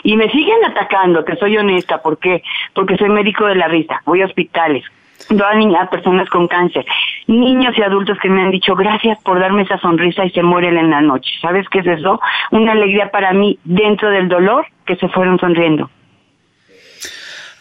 Y 0.04 0.16
me 0.16 0.28
siguen 0.30 0.64
atacando, 0.66 1.24
que 1.24 1.36
soy 1.36 1.56
honesta, 1.56 2.02
¿por 2.02 2.18
qué? 2.18 2.42
Porque 2.74 2.96
soy 2.96 3.08
médico 3.08 3.46
de 3.46 3.54
la 3.54 3.68
risa, 3.68 4.02
voy 4.04 4.20
a 4.20 4.26
hospitales, 4.26 4.84
doy 5.30 5.74
a 5.74 5.90
personas 5.90 6.28
con 6.28 6.48
cáncer, 6.48 6.84
niños 7.26 7.76
y 7.78 7.82
adultos 7.82 8.18
que 8.20 8.28
me 8.28 8.42
han 8.42 8.50
dicho 8.50 8.74
gracias 8.74 9.18
por 9.22 9.38
darme 9.38 9.62
esa 9.62 9.78
sonrisa 9.78 10.24
y 10.24 10.30
se 10.30 10.42
mueren 10.42 10.76
en 10.76 10.90
la 10.90 11.00
noche. 11.00 11.30
¿Sabes 11.40 11.68
qué 11.68 11.78
es 11.78 11.86
eso? 11.86 12.20
Una 12.50 12.72
alegría 12.72 13.10
para 13.10 13.32
mí 13.32 13.58
dentro 13.64 14.10
del 14.10 14.28
dolor 14.28 14.66
que 14.84 14.96
se 14.96 15.08
fueron 15.08 15.38
sonriendo. 15.38 15.88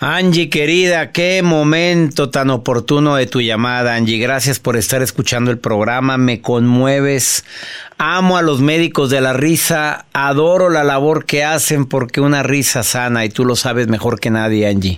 Angie, 0.03 0.50
querida, 0.50 1.12
qué 1.12 1.43
momento 1.43 2.31
tan 2.31 2.50
oportuno 2.50 3.17
de 3.17 3.27
tu 3.27 3.39
llamada, 3.39 3.93
Angie. 3.93 4.17
Gracias 4.17 4.60
por 4.60 4.75
estar 4.75 5.03
escuchando 5.03 5.51
el 5.51 5.60
programa. 5.60 6.17
Me 6.17 6.41
conmueves. 6.41 7.46
Amo 8.00 8.36
a 8.36 8.41
los 8.41 8.62
médicos 8.62 9.12
de 9.12 9.22
la 9.22 9.34
risa. 9.34 10.05
Adoro 10.12 10.72
la 10.72 10.84
labor 10.84 11.27
que 11.27 11.43
hacen 11.43 11.86
porque 11.86 12.20
una 12.20 12.41
risa 12.41 12.81
sana 12.81 13.25
y 13.25 13.29
tú 13.29 13.46
lo 13.46 13.55
sabes 13.55 13.89
mejor 13.89 14.20
que 14.20 14.31
nadie, 14.31 14.67
Angie. 14.67 14.98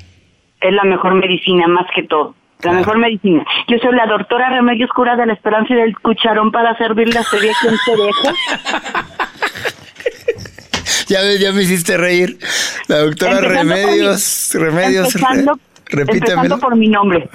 Es 0.61 0.71
la 0.71 0.85
mejor 0.85 1.15
medicina, 1.15 1.67
más 1.67 1.87
que 1.93 2.03
todo. 2.03 2.33
La 2.61 2.71
mejor 2.71 2.97
medicina. 2.97 3.45
Yo 3.67 3.77
soy 3.79 3.93
la 3.93 4.05
doctora 4.05 4.51
Remedios 4.51 4.89
Cura 4.95 5.17
de 5.17 5.25
la 5.25 5.33
Esperanza 5.33 5.73
y 5.73 5.75
del 5.75 5.99
Cucharón 5.99 6.49
para 6.49 6.77
servirle 6.77 7.19
a 7.19 7.23
serie 7.23 7.51
quien 7.59 7.75
se 7.75 7.91
deja. 7.97 9.32
ya 11.07 11.21
ves, 11.21 11.39
ya 11.39 11.51
me 11.51 11.63
hiciste 11.63 11.97
reír. 11.97 12.37
La 12.87 12.99
doctora 12.99 13.41
Remedios, 13.41 14.51
Remedios, 14.53 15.15
empezando, 15.15 15.59
empezando 15.89 16.59
por 16.59 16.75
mi 16.75 16.87
nombre. 16.87 17.29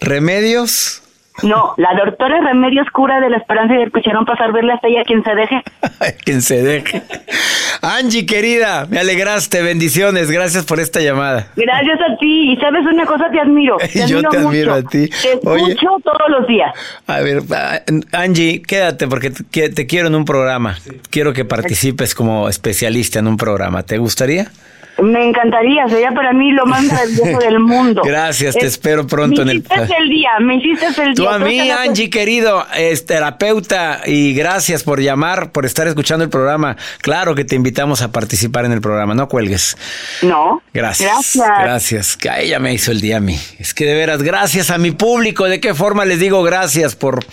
Remedios. 0.00 1.01
No, 1.42 1.74
la 1.76 1.94
doctora 1.94 2.40
Remedios 2.40 2.86
Cura 2.90 3.20
de 3.20 3.30
la 3.30 3.38
Esperanza 3.38 3.74
y 3.74 3.78
del 3.78 3.90
Cucharón 3.90 4.24
para 4.24 4.50
verle 4.52 4.72
hasta 4.74 4.86
allá 4.86 5.02
quien 5.04 5.24
se 5.24 5.34
deje. 5.34 5.62
quien 6.24 6.42
se 6.42 6.62
deje. 6.62 7.02
Angie, 7.80 8.26
querida, 8.26 8.86
me 8.88 9.00
alegraste, 9.00 9.62
bendiciones, 9.62 10.30
gracias 10.30 10.64
por 10.64 10.78
esta 10.78 11.00
llamada. 11.00 11.48
Gracias 11.56 11.98
a 12.00 12.16
ti, 12.18 12.52
y 12.52 12.56
sabes 12.58 12.86
una 12.86 13.06
cosa, 13.06 13.30
te 13.30 13.40
admiro. 13.40 13.76
Te 13.78 14.06
Yo 14.06 14.22
te 14.22 14.36
admiro 14.36 14.74
a 14.74 14.82
ti. 14.82 15.08
Te 15.08 15.32
escucho 15.32 15.88
todos 16.04 16.28
los 16.28 16.46
días. 16.46 16.72
A 17.06 17.20
ver, 17.20 17.42
Angie, 18.12 18.62
quédate 18.62 19.08
porque 19.08 19.30
te 19.30 19.86
quiero 19.86 20.08
en 20.08 20.14
un 20.14 20.24
programa. 20.24 20.76
Quiero 21.10 21.32
que 21.32 21.44
participes 21.44 22.14
como 22.14 22.48
especialista 22.48 23.18
en 23.18 23.26
un 23.26 23.36
programa. 23.36 23.82
¿Te 23.82 23.98
gustaría? 23.98 24.48
Me 25.00 25.26
encantaría, 25.26 25.88
sería 25.88 26.10
para 26.10 26.32
mí 26.32 26.52
lo 26.52 26.66
más 26.66 26.82
maravilloso 26.92 27.38
del 27.38 27.60
mundo. 27.60 28.02
Gracias, 28.04 28.54
te 28.54 28.66
espero 28.66 29.06
pronto 29.06 29.42
en 29.42 29.48
el... 29.48 29.64
Me 29.68 29.76
hiciste 29.76 29.96
el 29.98 30.08
día, 30.08 30.30
me 30.40 30.56
hiciste 30.56 30.86
el 30.86 30.94
día. 30.94 31.14
Tú 31.14 31.28
a 31.28 31.38
mí, 31.38 31.70
Angie, 31.70 32.10
querido, 32.10 32.66
es 32.76 33.06
terapeuta, 33.06 34.02
y 34.06 34.34
gracias 34.34 34.82
por 34.82 35.00
llamar, 35.00 35.50
por 35.52 35.64
estar 35.64 35.86
escuchando 35.86 36.24
el 36.24 36.30
programa. 36.30 36.76
Claro 37.00 37.34
que 37.34 37.44
te 37.44 37.56
invitamos 37.56 38.02
a 38.02 38.12
participar 38.12 38.64
en 38.64 38.72
el 38.72 38.80
programa, 38.80 39.14
no 39.14 39.28
cuelgues. 39.28 39.76
No. 40.22 40.62
Gracias. 40.72 41.10
Gracias. 41.10 41.58
Gracias. 41.58 42.16
Que 42.16 42.30
ella 42.40 42.58
me 42.58 42.72
hizo 42.72 42.92
el 42.92 43.00
día 43.00 43.16
a 43.16 43.20
mí. 43.20 43.38
Es 43.58 43.74
que 43.74 43.86
de 43.86 43.94
veras, 43.94 44.22
gracias 44.22 44.70
a 44.70 44.78
mi 44.78 44.90
público. 44.90 45.44
¿De 45.44 45.60
qué 45.60 45.74
forma 45.74 46.04
les 46.04 46.18
digo 46.18 46.42
gracias 46.42 46.94
por... 46.96 47.24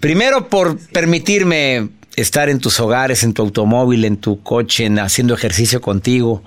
Primero 0.00 0.48
por 0.48 0.78
permitirme 0.88 1.88
estar 2.16 2.48
en 2.48 2.58
tus 2.58 2.80
hogares, 2.80 3.22
en 3.22 3.34
tu 3.34 3.42
automóvil, 3.42 4.04
en 4.04 4.16
tu 4.16 4.42
coche, 4.42 4.88
haciendo 4.98 5.34
ejercicio 5.34 5.80
contigo. 5.80 6.42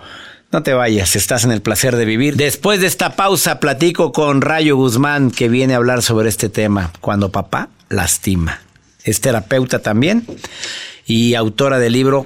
No 0.51 0.63
te 0.63 0.73
vayas, 0.73 1.15
estás 1.15 1.43
en 1.43 1.51
el 1.51 1.61
placer 1.61 1.95
de 1.95 2.05
vivir. 2.05 2.35
Después 2.35 2.81
de 2.81 2.88
esta 2.88 3.15
pausa 3.15 3.59
platico 3.59 4.11
con 4.11 4.41
Rayo 4.41 4.75
Guzmán 4.75 5.29
que 5.29 5.47
viene 5.47 5.75
a 5.75 5.77
hablar 5.77 6.01
sobre 6.01 6.27
este 6.27 6.49
tema, 6.49 6.91
cuando 7.01 7.31
papá 7.31 7.69
lastima. 7.88 8.61
Es 9.03 9.21
terapeuta 9.21 9.79
también 9.79 10.25
y 11.05 11.35
autora 11.35 11.79
del 11.79 11.93
libro 11.93 12.25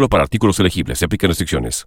Solo 0.00 0.08
para 0.08 0.22
artículos 0.22 0.58
elegibles. 0.58 0.98
Se 0.98 1.04
aplican 1.04 1.28
restricciones. 1.28 1.86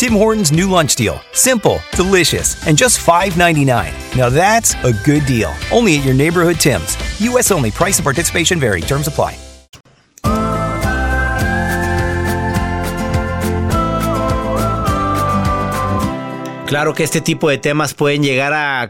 Tim 0.00 0.14
Hortons' 0.14 0.50
new 0.50 0.66
lunch 0.66 0.94
deal. 0.94 1.20
Simple, 1.34 1.78
delicious, 1.94 2.66
and 2.66 2.78
just 2.78 3.06
$5.99. 3.06 4.16
Now 4.16 4.30
that's 4.30 4.74
a 4.82 4.94
good 5.04 5.26
deal. 5.26 5.52
Only 5.70 5.98
at 5.98 6.06
your 6.06 6.14
neighborhood 6.14 6.56
Tim's. 6.56 6.96
U.S. 7.20 7.50
only. 7.50 7.70
Price 7.70 7.98
and 7.98 8.04
participation 8.04 8.58
vary. 8.58 8.80
Terms 8.80 9.08
apply. 9.08 9.36
Claro 16.66 16.94
que 16.94 17.04
este 17.04 17.20
tipo 17.20 17.50
de 17.50 17.58
temas 17.58 17.92
pueden 17.92 18.22
llegar 18.22 18.54
a, 18.54 18.88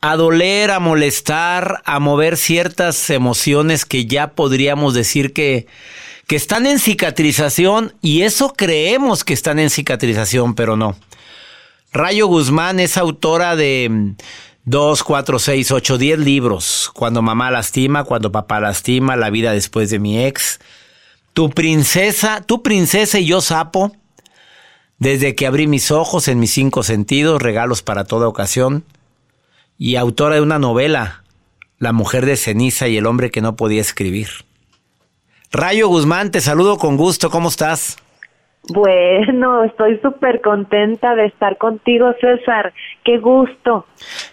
a 0.00 0.16
doler, 0.16 0.72
a 0.72 0.80
molestar, 0.80 1.80
a 1.84 2.00
mover 2.00 2.36
ciertas 2.36 3.08
emociones 3.10 3.84
que 3.84 4.06
ya 4.06 4.32
podríamos 4.32 4.94
decir 4.94 5.32
que, 5.32 5.68
que 6.26 6.36
están 6.36 6.66
en 6.66 6.78
cicatrización 6.78 7.94
y 8.02 8.22
eso 8.22 8.52
creemos 8.52 9.24
que 9.24 9.34
están 9.34 9.58
en 9.58 9.70
cicatrización, 9.70 10.54
pero 10.54 10.76
no. 10.76 10.96
Rayo 11.92 12.26
Guzmán 12.26 12.80
es 12.80 12.96
autora 12.96 13.56
de 13.56 14.14
2, 14.64 15.02
4, 15.04 15.38
6, 15.38 15.70
8, 15.70 15.98
10 15.98 16.18
libros. 16.18 16.90
Cuando 16.92 17.22
mamá 17.22 17.50
lastima, 17.50 18.04
cuando 18.04 18.32
papá 18.32 18.60
lastima, 18.60 19.16
la 19.16 19.30
vida 19.30 19.52
después 19.52 19.90
de 19.90 20.00
mi 20.00 20.24
ex. 20.24 20.58
Tu 21.32 21.50
princesa, 21.50 22.42
tu 22.42 22.62
princesa 22.62 23.20
y 23.20 23.26
yo 23.26 23.40
sapo. 23.40 23.92
Desde 24.98 25.34
que 25.34 25.46
abrí 25.46 25.66
mis 25.66 25.90
ojos 25.90 26.26
en 26.26 26.40
mis 26.40 26.50
cinco 26.50 26.82
sentidos, 26.82 27.40
regalos 27.40 27.82
para 27.82 28.04
toda 28.04 28.26
ocasión. 28.26 28.84
Y 29.78 29.96
autora 29.96 30.34
de 30.34 30.40
una 30.40 30.58
novela, 30.58 31.22
La 31.78 31.92
mujer 31.92 32.24
de 32.24 32.38
ceniza 32.38 32.88
y 32.88 32.96
el 32.96 33.04
hombre 33.04 33.30
que 33.30 33.42
no 33.42 33.54
podía 33.54 33.82
escribir. 33.82 34.45
Rayo 35.52 35.88
Guzmán, 35.88 36.30
te 36.30 36.40
saludo 36.40 36.76
con 36.76 36.96
gusto, 36.96 37.30
¿cómo 37.30 37.48
estás? 37.48 37.96
Bueno, 38.68 39.62
estoy 39.64 39.98
súper 40.02 40.40
contenta 40.40 41.14
de 41.14 41.26
estar 41.26 41.56
contigo, 41.56 42.12
César. 42.20 42.72
Qué 43.04 43.18
gusto. 43.18 43.86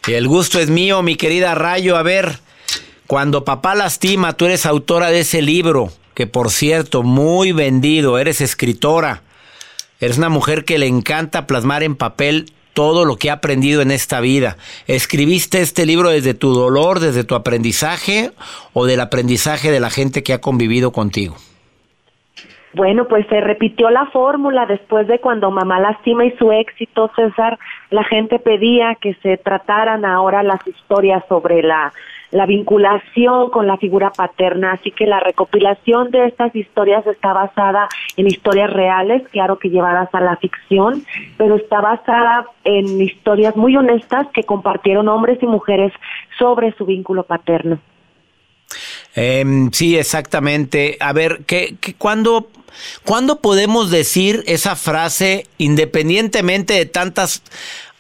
El 0.08 0.28
gusto 0.28 0.60
es 0.60 0.70
mío, 0.70 1.04
mi 1.04 1.16
querida 1.16 1.54
Rayo. 1.54 1.98
A 1.98 2.04
ver, 2.04 2.40
cuando 3.06 3.46
papá 3.46 3.76
lastima, 3.76 4.34
tú 4.34 4.46
eres 4.46 4.66
autora 4.66 5.12
de 5.12 5.20
ese 5.20 5.44
libro, 5.44 5.90
que 6.16 6.26
por 6.26 6.50
cierto, 6.50 7.04
muy 7.04 7.52
vendido, 7.52 8.18
eres 8.18 8.42
escritora. 8.42 9.22
Eres 10.00 10.18
una 10.18 10.30
mujer 10.30 10.66
que 10.66 10.80
le 10.80 10.88
encanta 10.88 11.46
plasmar 11.46 11.84
en 11.84 11.96
papel 11.96 12.52
todo 12.74 13.06
lo 13.06 13.16
que 13.16 13.30
ha 13.30 13.34
aprendido 13.34 13.82
en 13.82 13.92
esta 13.92 14.20
vida. 14.20 14.58
¿Escribiste 14.88 15.62
este 15.62 15.86
libro 15.86 16.10
desde 16.10 16.34
tu 16.34 16.54
dolor, 16.54 17.00
desde 17.00 17.24
tu 17.24 17.36
aprendizaje 17.36 18.32
o 18.74 18.86
del 18.86 19.00
aprendizaje 19.00 19.72
de 19.72 19.80
la 19.80 19.90
gente 19.90 20.24
que 20.24 20.34
ha 20.34 20.42
convivido 20.42 20.92
contigo? 20.92 21.36
Bueno, 22.76 23.08
pues 23.08 23.28
se 23.28 23.40
repitió 23.40 23.92
la 23.92 24.08
fórmula 24.08 24.66
después 24.66 25.08
de 25.08 25.20
cuando 25.20 25.52
Mamá 25.52 25.80
Lastima 25.80 26.26
y 26.26 26.32
su 26.38 26.52
éxito, 26.52 27.12
César, 27.16 27.60
la 27.92 28.04
gente 28.04 28.40
pedía 28.40 28.96
que 29.00 29.14
se 29.22 29.38
trataran 29.38 30.06
ahora 30.06 30.42
las 30.42 30.66
historias 30.68 31.24
sobre 31.30 31.62
la, 31.62 31.94
la 32.34 32.48
vinculación 32.48 33.52
con 33.52 33.68
la 33.68 33.78
figura 33.78 34.10
paterna, 34.10 34.74
así 34.74 34.90
que 34.92 35.06
la 35.06 35.20
recopilación 35.20 36.10
de 36.10 36.26
estas 36.26 36.54
historias 36.56 37.06
está 37.06 37.32
basada 37.32 37.88
en 38.18 38.26
historias 38.26 38.74
reales, 38.74 39.22
claro 39.32 39.60
que 39.60 39.70
llevadas 39.70 40.10
a 40.14 40.20
la 40.20 40.36
ficción, 40.38 41.06
pero 41.38 41.56
está 41.56 41.80
basada 41.80 42.48
en 42.64 43.00
historias 43.02 43.56
muy 43.56 43.78
honestas 43.78 44.28
que 44.34 44.44
compartieron 44.44 45.08
hombres 45.10 45.38
y 45.44 45.46
mujeres 45.46 45.94
sobre 46.40 46.74
su 46.74 46.86
vínculo 46.86 47.24
paterno. 47.24 47.78
Em, 49.14 49.72
sí, 49.72 49.96
exactamente. 49.96 50.98
A 51.00 51.14
ver, 51.14 51.42
¿qué, 51.46 51.76
qué, 51.80 51.94
cuándo, 51.94 52.50
¿cuándo 53.06 53.42
podemos 53.42 53.92
decir 53.92 54.44
esa 54.48 54.76
frase 54.76 55.46
independientemente 55.60 56.74
de 56.74 56.88
tantas 56.88 57.44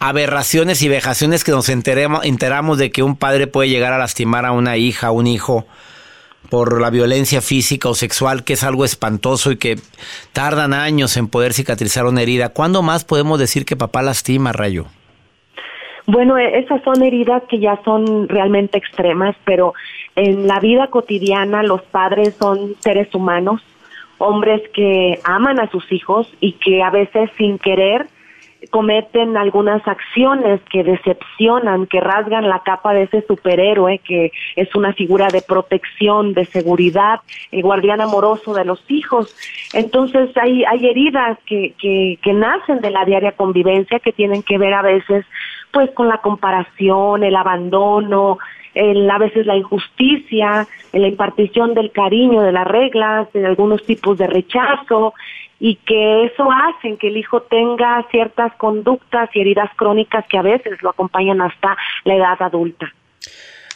aberraciones 0.03 0.81
y 0.81 0.89
vejaciones 0.89 1.45
que 1.45 1.53
nos 1.53 1.69
enteremos, 1.69 2.25
enteramos 2.25 2.77
de 2.77 2.91
que 2.91 3.03
un 3.03 3.15
padre 3.15 3.47
puede 3.47 3.69
llegar 3.69 3.93
a 3.93 3.97
lastimar 3.97 4.45
a 4.45 4.51
una 4.51 4.75
hija, 4.75 5.07
a 5.07 5.11
un 5.11 5.27
hijo? 5.27 5.65
por 6.49 6.81
la 6.81 6.91
violencia 6.91 7.41
física 7.41 7.89
o 7.89 7.95
sexual, 7.95 8.43
que 8.43 8.53
es 8.53 8.63
algo 8.63 8.85
espantoso 8.85 9.51
y 9.51 9.57
que 9.57 9.77
tardan 10.33 10.73
años 10.73 11.17
en 11.17 11.27
poder 11.27 11.53
cicatrizar 11.53 12.05
una 12.05 12.21
herida. 12.21 12.49
¿Cuándo 12.49 12.83
más 12.83 13.05
podemos 13.05 13.39
decir 13.39 13.65
que 13.65 13.75
papá 13.75 14.03
lastima, 14.03 14.51
Rayo? 14.51 14.85
Bueno, 16.05 16.37
e-, 16.37 16.59
esas 16.59 16.83
son 16.83 17.01
heridas 17.01 17.41
que 17.49 17.59
ya 17.59 17.79
son 17.83 18.27
realmente 18.27 18.77
extremas, 18.77 19.35
pero 19.45 19.73
en 20.15 20.45
la 20.45 20.59
vida 20.59 20.87
cotidiana 20.87 21.63
los 21.63 21.81
padres 21.81 22.35
son 22.35 22.75
seres 22.81 23.15
humanos, 23.15 23.61
hombres 24.19 24.61
que 24.75 25.19
aman 25.23 25.59
a 25.59 25.71
sus 25.71 25.91
hijos 25.91 26.31
y 26.39 26.51
que 26.53 26.83
a 26.83 26.91
veces 26.91 27.31
sin 27.37 27.57
querer 27.57 28.05
cometen 28.69 29.37
algunas 29.37 29.85
acciones 29.87 30.61
que 30.71 30.83
decepcionan, 30.83 31.87
que 31.87 31.99
rasgan 31.99 32.49
la 32.49 32.59
capa 32.59 32.93
de 32.93 33.03
ese 33.03 33.25
superhéroe 33.27 33.99
que 33.99 34.31
es 34.55 34.73
una 34.75 34.93
figura 34.93 35.27
de 35.27 35.41
protección, 35.41 36.33
de 36.33 36.45
seguridad, 36.45 37.19
el 37.51 37.61
guardián 37.61 38.01
amoroso 38.01 38.53
de 38.53 38.65
los 38.65 38.83
hijos. 38.89 39.35
Entonces 39.73 40.35
hay, 40.37 40.63
hay 40.65 40.87
heridas 40.87 41.37
que, 41.45 41.73
que, 41.77 42.19
que 42.21 42.33
nacen 42.33 42.81
de 42.81 42.91
la 42.91 43.05
diaria 43.05 43.33
convivencia 43.33 43.99
que 43.99 44.11
tienen 44.11 44.43
que 44.43 44.57
ver 44.57 44.73
a 44.73 44.81
veces 44.81 45.25
pues 45.71 45.89
con 45.91 46.07
la 46.07 46.19
comparación, 46.19 47.23
el 47.23 47.35
abandono, 47.35 48.37
el, 48.73 49.09
a 49.09 49.17
veces 49.17 49.45
la 49.45 49.55
injusticia, 49.55 50.67
la 50.91 51.07
impartición 51.07 51.73
del 51.73 51.91
cariño, 51.91 52.41
de 52.41 52.51
las 52.51 52.67
reglas, 52.67 53.31
de 53.33 53.45
algunos 53.45 53.83
tipos 53.83 54.17
de 54.17 54.27
rechazo, 54.27 55.13
y 55.65 55.77
que 55.77 56.25
eso 56.25 56.45
hace 56.51 56.97
que 56.97 57.07
el 57.07 57.15
hijo 57.15 57.43
tenga 57.43 58.05
ciertas 58.11 58.51
conductas 58.57 59.29
y 59.33 59.39
heridas 59.39 59.69
crónicas 59.77 60.25
que 60.29 60.37
a 60.37 60.41
veces 60.41 60.73
lo 60.81 60.89
acompañan 60.89 61.39
hasta 61.39 61.77
la 62.03 62.15
edad 62.15 62.41
adulta. 62.41 62.93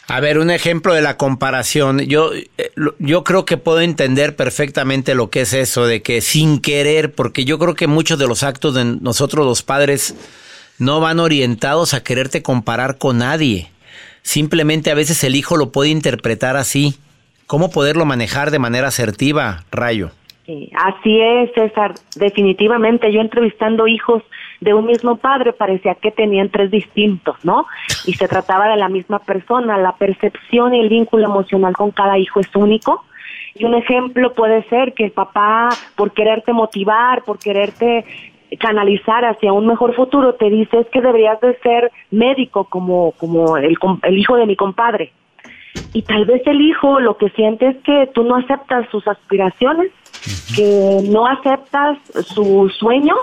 A 0.06 0.20
ver, 0.20 0.38
un 0.38 0.50
ejemplo 0.50 0.92
de 0.92 1.00
la 1.00 1.16
comparación. 1.16 2.00
Yo, 2.00 2.32
eh, 2.34 2.72
yo 2.98 3.24
creo 3.24 3.46
que 3.46 3.56
puedo 3.56 3.80
entender 3.80 4.36
perfectamente 4.36 5.14
lo 5.14 5.30
que 5.30 5.40
es 5.40 5.54
eso 5.54 5.86
de 5.86 6.02
que 6.02 6.20
sin 6.20 6.60
querer, 6.60 7.14
porque 7.14 7.46
yo 7.46 7.58
creo 7.58 7.74
que 7.74 7.86
muchos 7.86 8.18
de 8.18 8.26
los 8.26 8.42
actos 8.42 8.74
de 8.74 8.84
nosotros 8.84 9.46
los 9.46 9.62
padres 9.62 10.14
no 10.78 11.00
van 11.00 11.20
orientados 11.20 11.94
a 11.94 12.04
quererte 12.04 12.42
comparar 12.42 12.98
con 12.98 13.16
nadie. 13.16 13.70
Simplemente 14.20 14.90
a 14.90 14.94
veces 14.94 15.24
el 15.24 15.34
hijo 15.34 15.56
lo 15.56 15.72
puede 15.72 15.88
interpretar 15.88 16.58
así. 16.58 16.98
¿Cómo 17.46 17.70
poderlo 17.70 18.04
manejar 18.04 18.50
de 18.50 18.58
manera 18.58 18.88
asertiva, 18.88 19.64
Rayo? 19.70 20.10
Sí, 20.48 20.70
así 20.74 21.20
es, 21.20 21.52
César. 21.52 21.92
Definitivamente, 22.16 23.12
yo 23.12 23.20
entrevistando 23.20 23.86
hijos 23.86 24.22
de 24.62 24.72
un 24.72 24.86
mismo 24.86 25.16
padre 25.16 25.52
parecía 25.52 25.94
que 25.96 26.10
tenían 26.10 26.48
tres 26.48 26.70
distintos, 26.70 27.36
¿no? 27.44 27.66
Y 28.06 28.14
se 28.14 28.28
trataba 28.28 28.66
de 28.66 28.78
la 28.78 28.88
misma 28.88 29.18
persona. 29.18 29.76
La 29.76 29.96
percepción 29.96 30.72
y 30.72 30.80
el 30.80 30.88
vínculo 30.88 31.26
emocional 31.26 31.74
con 31.74 31.90
cada 31.90 32.16
hijo 32.16 32.40
es 32.40 32.48
único. 32.56 33.04
Y 33.56 33.66
un 33.66 33.74
ejemplo 33.74 34.32
puede 34.32 34.62
ser 34.70 34.94
que 34.94 35.04
el 35.04 35.10
papá, 35.10 35.68
por 35.96 36.12
quererte 36.12 36.54
motivar, 36.54 37.24
por 37.24 37.38
quererte 37.38 38.06
canalizar 38.58 39.26
hacia 39.26 39.52
un 39.52 39.66
mejor 39.66 39.94
futuro, 39.94 40.36
te 40.36 40.48
dice 40.48 40.78
es 40.80 40.86
que 40.86 41.02
deberías 41.02 41.38
de 41.42 41.58
ser 41.58 41.92
médico 42.10 42.64
como, 42.64 43.12
como 43.18 43.58
el, 43.58 43.76
el 44.02 44.16
hijo 44.16 44.36
de 44.36 44.46
mi 44.46 44.56
compadre. 44.56 45.12
Y 45.92 46.02
tal 46.02 46.24
vez 46.24 46.40
el 46.46 46.62
hijo 46.62 47.00
lo 47.00 47.18
que 47.18 47.28
siente 47.30 47.66
es 47.66 47.76
que 47.78 48.08
tú 48.14 48.24
no 48.24 48.36
aceptas 48.36 48.88
sus 48.90 49.06
aspiraciones, 49.06 49.90
que 50.54 51.00
no 51.04 51.26
aceptas 51.26 51.98
sus 52.34 52.74
sueños 52.76 53.18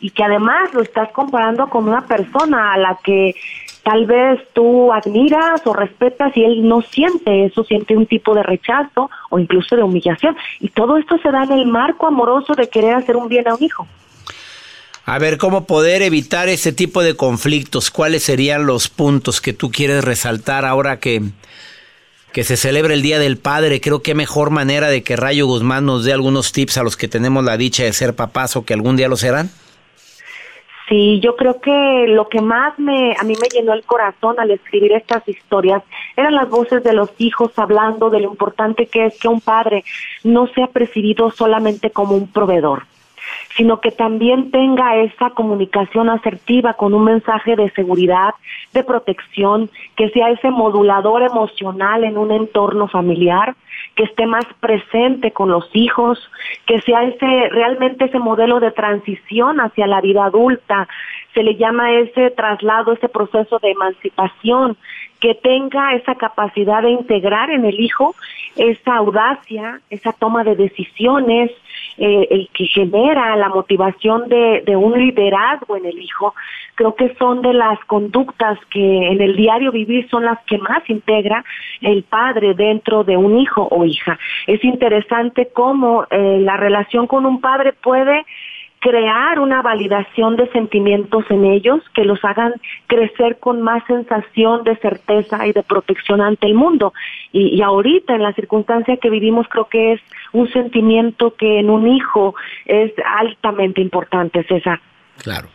y 0.00 0.10
que 0.10 0.24
además 0.24 0.72
lo 0.72 0.82
estás 0.82 1.10
comparando 1.12 1.68
con 1.68 1.88
una 1.88 2.06
persona 2.06 2.72
a 2.72 2.78
la 2.78 2.98
que 3.02 3.34
tal 3.82 4.06
vez 4.06 4.40
tú 4.52 4.92
admiras 4.92 5.60
o 5.66 5.72
respetas 5.72 6.36
y 6.36 6.44
él 6.44 6.66
no 6.66 6.82
siente 6.82 7.46
eso, 7.46 7.64
siente 7.64 7.96
un 7.96 8.06
tipo 8.06 8.34
de 8.34 8.42
rechazo 8.42 9.10
o 9.30 9.38
incluso 9.38 9.76
de 9.76 9.82
humillación. 9.82 10.36
Y 10.60 10.68
todo 10.68 10.96
esto 10.96 11.18
se 11.22 11.30
da 11.30 11.44
en 11.44 11.52
el 11.52 11.66
marco 11.66 12.06
amoroso 12.06 12.54
de 12.54 12.68
querer 12.68 12.94
hacer 12.94 13.16
un 13.16 13.28
bien 13.28 13.48
a 13.48 13.54
un 13.54 13.62
hijo. 13.62 13.86
A 15.06 15.18
ver, 15.18 15.38
¿cómo 15.38 15.66
poder 15.66 16.02
evitar 16.02 16.48
ese 16.48 16.72
tipo 16.72 17.02
de 17.02 17.16
conflictos? 17.16 17.90
¿Cuáles 17.90 18.22
serían 18.22 18.66
los 18.66 18.88
puntos 18.88 19.40
que 19.40 19.52
tú 19.52 19.70
quieres 19.70 20.04
resaltar 20.04 20.64
ahora 20.64 21.00
que, 21.00 21.22
que 22.32 22.44
se 22.44 22.56
celebra 22.56 22.94
el 22.94 23.02
Día 23.02 23.18
del 23.18 23.38
Padre? 23.38 23.80
Creo 23.80 24.02
que 24.02 24.14
mejor 24.14 24.50
manera 24.50 24.88
de 24.88 25.02
que 25.02 25.16
Rayo 25.16 25.46
Guzmán 25.46 25.86
nos 25.86 26.04
dé 26.04 26.12
algunos 26.12 26.52
tips 26.52 26.78
a 26.78 26.82
los 26.82 26.96
que 26.96 27.08
tenemos 27.08 27.44
la 27.44 27.56
dicha 27.56 27.84
de 27.84 27.92
ser 27.92 28.14
papás 28.14 28.56
o 28.56 28.64
que 28.64 28.74
algún 28.74 28.96
día 28.96 29.08
lo 29.08 29.16
serán. 29.16 29.50
Sí, 30.88 31.20
yo 31.20 31.36
creo 31.36 31.60
que 31.60 32.06
lo 32.08 32.28
que 32.28 32.40
más 32.40 32.76
me 32.76 33.14
a 33.16 33.22
mí 33.22 33.34
me 33.40 33.48
llenó 33.48 33.74
el 33.74 33.84
corazón 33.84 34.40
al 34.40 34.50
escribir 34.50 34.90
estas 34.90 35.26
historias 35.28 35.84
eran 36.16 36.34
las 36.34 36.48
voces 36.48 36.82
de 36.82 36.92
los 36.92 37.10
hijos 37.18 37.52
hablando 37.56 38.10
de 38.10 38.18
lo 38.18 38.30
importante 38.30 38.86
que 38.86 39.06
es 39.06 39.16
que 39.20 39.28
un 39.28 39.40
padre 39.40 39.84
no 40.24 40.48
sea 40.48 40.66
percibido 40.66 41.30
solamente 41.30 41.90
como 41.90 42.16
un 42.16 42.26
proveedor, 42.26 42.86
sino 43.56 43.80
que 43.80 43.90
también 43.90 44.50
tenga 44.50 44.96
esa 44.96 45.30
comunicación 45.30 46.08
asertiva 46.08 46.74
con 46.74 46.94
un 46.94 47.04
mensaje 47.04 47.56
de 47.56 47.70
seguridad, 47.70 48.34
de 48.72 48.84
protección, 48.84 49.68
que 49.96 50.10
sea 50.10 50.30
ese 50.30 50.50
modulador 50.50 51.22
emocional 51.22 52.04
en 52.04 52.16
un 52.16 52.30
entorno 52.30 52.88
familiar, 52.88 53.56
que 53.96 54.04
esté 54.04 54.26
más 54.26 54.44
presente 54.60 55.32
con 55.32 55.50
los 55.50 55.68
hijos, 55.74 56.18
que 56.66 56.80
sea 56.82 57.04
ese 57.04 57.48
realmente 57.50 58.04
ese 58.04 58.18
modelo 58.18 58.60
de 58.60 58.70
transición 58.70 59.60
hacia 59.60 59.86
la 59.86 60.00
vida 60.00 60.24
adulta, 60.24 60.88
se 61.34 61.42
le 61.42 61.56
llama 61.56 61.92
ese 61.92 62.30
traslado, 62.30 62.92
ese 62.92 63.08
proceso 63.08 63.58
de 63.58 63.70
emancipación, 63.70 64.76
que 65.20 65.34
tenga 65.34 65.94
esa 65.94 66.14
capacidad 66.14 66.82
de 66.82 66.90
integrar 66.90 67.50
en 67.50 67.64
el 67.64 67.78
hijo 67.78 68.14
esa 68.56 68.96
audacia, 68.96 69.80
esa 69.90 70.12
toma 70.12 70.44
de 70.44 70.56
decisiones, 70.56 71.50
eh, 71.98 72.26
el 72.30 72.48
que 72.54 72.66
genera 72.66 73.36
la 73.36 73.48
motivación 73.48 74.28
de, 74.28 74.62
de 74.64 74.76
un 74.76 74.98
liderazgo 74.98 75.76
en 75.76 75.86
el 75.86 75.98
hijo, 75.98 76.34
creo 76.74 76.94
que 76.94 77.14
son 77.16 77.42
de 77.42 77.52
las 77.52 77.78
conductas 77.84 78.58
que 78.70 79.08
en 79.08 79.20
el 79.20 79.36
diario 79.36 79.70
vivir 79.70 80.08
son 80.08 80.24
las 80.24 80.38
que 80.46 80.58
más 80.58 80.88
integra 80.88 81.44
el 81.82 82.02
padre 82.04 82.54
dentro 82.54 83.04
de 83.04 83.16
un 83.16 83.38
hijo 83.38 83.68
o 83.70 83.84
hija. 83.84 84.18
Es 84.46 84.64
interesante 84.64 85.50
cómo 85.52 86.06
eh, 86.10 86.38
la 86.40 86.56
relación 86.56 87.06
con 87.06 87.26
un 87.26 87.40
padre 87.40 87.72
puede 87.72 88.24
crear 88.80 89.38
una 89.38 89.60
validación 89.60 90.36
de 90.36 90.50
sentimientos 90.52 91.24
en 91.28 91.44
ellos 91.44 91.80
que 91.94 92.04
los 92.04 92.18
hagan 92.24 92.54
crecer 92.86 93.38
con 93.38 93.60
más 93.60 93.84
sensación 93.86 94.64
de 94.64 94.76
certeza 94.78 95.46
y 95.46 95.52
de 95.52 95.62
protección 95.62 96.20
ante 96.20 96.46
el 96.46 96.54
mundo. 96.54 96.94
Y, 97.30 97.54
y, 97.54 97.62
ahorita, 97.62 98.14
en 98.14 98.22
la 98.22 98.32
circunstancia 98.32 98.96
que 98.96 99.10
vivimos, 99.10 99.46
creo 99.48 99.68
que 99.68 99.92
es 99.92 100.00
un 100.32 100.50
sentimiento 100.52 101.34
que 101.34 101.60
en 101.60 101.68
un 101.68 101.86
hijo 101.88 102.34
es 102.64 102.92
altamente 103.18 103.82
importante, 103.82 104.44
César. 104.44 104.80
Claro. 105.18 105.48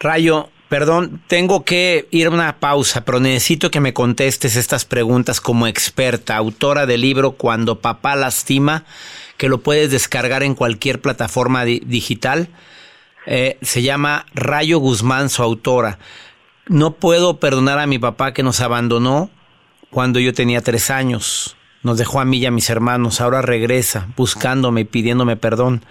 Rayo, 0.00 0.48
Perdón, 0.68 1.22
tengo 1.28 1.64
que 1.64 2.08
ir 2.10 2.26
a 2.26 2.30
una 2.30 2.58
pausa, 2.58 3.02
pero 3.02 3.20
necesito 3.20 3.70
que 3.70 3.80
me 3.80 3.94
contestes 3.94 4.54
estas 4.54 4.84
preguntas 4.84 5.40
como 5.40 5.66
experta, 5.66 6.36
autora 6.36 6.84
del 6.84 7.00
libro 7.00 7.32
Cuando 7.32 7.80
papá 7.80 8.16
lastima, 8.16 8.84
que 9.38 9.48
lo 9.48 9.62
puedes 9.62 9.90
descargar 9.90 10.42
en 10.42 10.54
cualquier 10.54 11.00
plataforma 11.00 11.64
digital. 11.64 12.48
Eh, 13.24 13.56
se 13.62 13.82
llama 13.82 14.26
Rayo 14.34 14.78
Guzmán, 14.78 15.30
su 15.30 15.42
autora. 15.42 15.98
No 16.66 16.94
puedo 16.94 17.38
perdonar 17.38 17.78
a 17.78 17.86
mi 17.86 17.98
papá 17.98 18.34
que 18.34 18.42
nos 18.42 18.60
abandonó 18.60 19.30
cuando 19.90 20.18
yo 20.18 20.34
tenía 20.34 20.60
tres 20.60 20.90
años. 20.90 21.56
Nos 21.82 21.98
dejó 21.98 22.20
a 22.20 22.24
mí 22.24 22.38
y 22.38 22.46
a 22.46 22.50
mis 22.50 22.68
hermanos. 22.68 23.20
Ahora 23.20 23.40
regresa 23.40 24.08
buscándome 24.16 24.82
y 24.82 24.84
pidiéndome 24.84 25.36
perdón. 25.36 25.84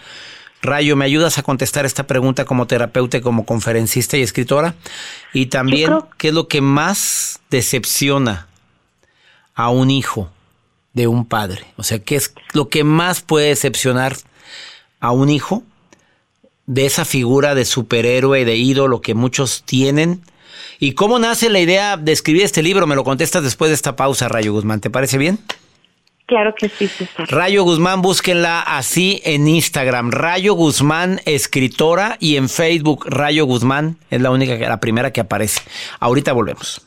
Rayo, 0.61 0.95
¿me 0.97 1.05
ayudas 1.05 1.37
a 1.37 1.43
contestar 1.43 1.85
esta 1.85 2.05
pregunta 2.05 2.43
como 2.43 2.67
terapeuta, 2.67 3.21
como 3.21 3.45
conferencista 3.45 4.17
y 4.17 4.23
escritora? 4.23 4.75
Y 5.31 5.45
también, 5.45 5.99
¿qué 6.17 6.29
es 6.29 6.33
lo 6.33 6.47
que 6.47 6.61
más 6.61 7.39
decepciona 7.49 8.47
a 9.55 9.69
un 9.69 9.89
hijo 9.89 10.31
de 10.97 11.07
un 11.07 11.25
padre? 11.25 11.63
O 11.77 11.83
sea, 11.83 11.99
¿qué 11.99 12.15
es 12.15 12.33
lo 12.53 12.67
que 12.67 12.83
más 12.83 13.21
puede 13.21 13.47
decepcionar 13.47 14.17
a 14.99 15.11
un 15.11 15.29
hijo 15.29 15.63
de 16.65 16.85
esa 16.85 17.05
figura 17.05 17.55
de 17.55 17.63
superhéroe, 17.63 18.43
de 18.43 18.57
ídolo 18.57 18.99
que 18.99 19.13
muchos 19.13 19.63
tienen? 19.63 20.21
¿Y 20.79 20.93
cómo 20.93 21.19
nace 21.19 21.49
la 21.49 21.59
idea 21.59 21.95
de 21.95 22.11
escribir 22.11 22.43
este 22.43 22.63
libro? 22.63 22.87
Me 22.87 22.95
lo 22.95 23.03
contestas 23.03 23.43
después 23.43 23.69
de 23.69 23.75
esta 23.75 23.95
pausa, 23.95 24.27
Rayo 24.27 24.51
Guzmán. 24.51 24.81
¿Te 24.81 24.89
parece 24.89 25.17
bien? 25.17 25.39
Claro 26.25 26.53
que 26.57 26.67
sí, 26.67 26.87
César. 26.87 27.27
Rayo 27.29 27.63
Guzmán, 27.63 28.01
búsquenla 28.01 28.59
así 28.59 29.21
en 29.23 29.47
Instagram. 29.47 30.11
Rayo 30.11 30.55
Guzmán, 30.55 31.21
escritora, 31.25 32.17
y 32.19 32.35
en 32.35 32.49
Facebook, 32.49 33.05
Rayo 33.07 33.45
Guzmán, 33.45 33.97
es 34.09 34.19
la 34.19 34.31
única, 34.31 34.57
la 34.57 34.79
primera 34.81 35.13
que 35.13 35.21
aparece. 35.21 35.61
Ahorita 35.99 36.33
volvemos 36.33 36.86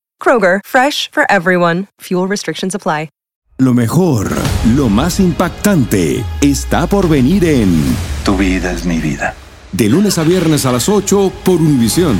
Kroger, 0.21 0.59
fresh 0.63 1.09
for 1.11 1.25
everyone. 1.31 1.87
Fuel 2.01 2.27
restrictions 2.27 2.75
apply. 2.75 3.09
Lo 3.61 3.75
mejor, 3.75 4.27
lo 4.75 4.89
más 4.89 5.19
impactante, 5.19 6.25
está 6.41 6.87
por 6.87 7.07
venir 7.07 7.45
en 7.45 7.95
Tu 8.25 8.35
vida 8.35 8.71
es 8.71 8.85
mi 8.85 8.97
vida. 8.97 9.35
De 9.71 9.87
lunes 9.87 10.17
a 10.17 10.23
viernes 10.23 10.65
a 10.65 10.71
las 10.71 10.89
8 10.89 11.31
por 11.43 11.61
Univisión. 11.61 12.17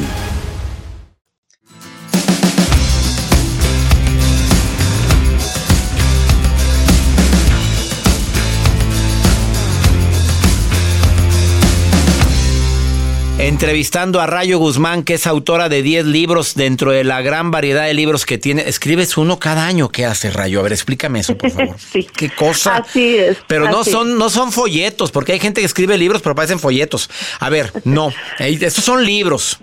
Entrevistando 13.42 14.22
a 14.22 14.28
Rayo 14.28 14.60
Guzmán, 14.60 15.02
que 15.02 15.16
es 15.16 15.26
autora 15.26 15.68
de 15.68 15.82
10 15.82 16.06
libros 16.06 16.54
dentro 16.54 16.92
de 16.92 17.04
la 17.04 17.24
gran 17.24 17.50
variedad 17.50 17.86
de 17.86 17.96
libros 17.96 18.28
que 18.28 18.38
tiene. 18.38 18.70
Escribes 18.70 19.18
uno 19.18 19.40
cada 19.40 19.66
año. 19.66 19.90
¿Qué 19.90 20.06
hace 20.06 20.30
Rayo? 20.30 20.60
A 20.60 20.64
ver, 20.64 20.74
explícame 20.74 21.22
eso, 21.22 21.36
por 21.36 21.50
favor. 21.50 21.76
sí. 21.92 22.08
¿Qué 22.16 22.30
cosa? 22.30 22.78
Así 22.78 23.18
es. 23.18 23.38
Pero 23.48 23.68
no 23.68 23.84
son, 23.84 24.20
no 24.20 24.30
son 24.30 24.52
folletos, 24.52 25.10
porque 25.10 25.32
hay 25.32 25.40
gente 25.40 25.60
que 25.62 25.66
escribe 25.66 25.98
libros, 25.98 26.22
pero 26.22 26.36
parecen 26.36 26.60
folletos. 26.60 27.10
A 27.40 27.50
ver, 27.50 27.74
no. 27.84 28.14
Estos 28.38 28.86
son 28.86 29.04
libros. 29.04 29.58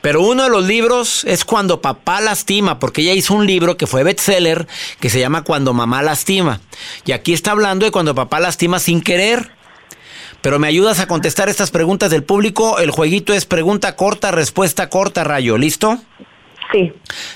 Pero 0.00 0.22
uno 0.22 0.42
de 0.42 0.50
los 0.50 0.66
libros 0.66 1.24
es 1.24 1.44
Cuando 1.44 1.80
papá 1.80 2.20
lastima, 2.20 2.80
porque 2.80 3.02
ella 3.02 3.12
hizo 3.12 3.34
un 3.34 3.46
libro 3.46 3.76
que 3.76 3.86
fue 3.86 4.02
bestseller 4.02 4.66
que 4.98 5.10
se 5.10 5.20
llama 5.20 5.44
Cuando 5.44 5.72
mamá 5.72 6.02
lastima. 6.02 6.60
Y 7.04 7.12
aquí 7.12 7.32
está 7.32 7.52
hablando 7.52 7.86
de 7.86 7.92
cuando 7.92 8.16
papá 8.16 8.40
lastima 8.40 8.80
sin 8.80 9.00
querer. 9.00 9.61
Pero 10.42 10.58
me 10.58 10.66
ayudas 10.66 11.00
a 11.00 11.06
contestar 11.06 11.48
estas 11.48 11.70
preguntas 11.70 12.10
del 12.10 12.24
público. 12.24 12.78
El 12.80 12.90
jueguito 12.90 13.32
es 13.32 13.46
pregunta 13.46 13.96
corta, 13.96 14.32
respuesta 14.32 14.90
corta, 14.90 15.24
Rayo. 15.24 15.56
¿Listo? 15.56 15.98
Sí. 16.72 16.92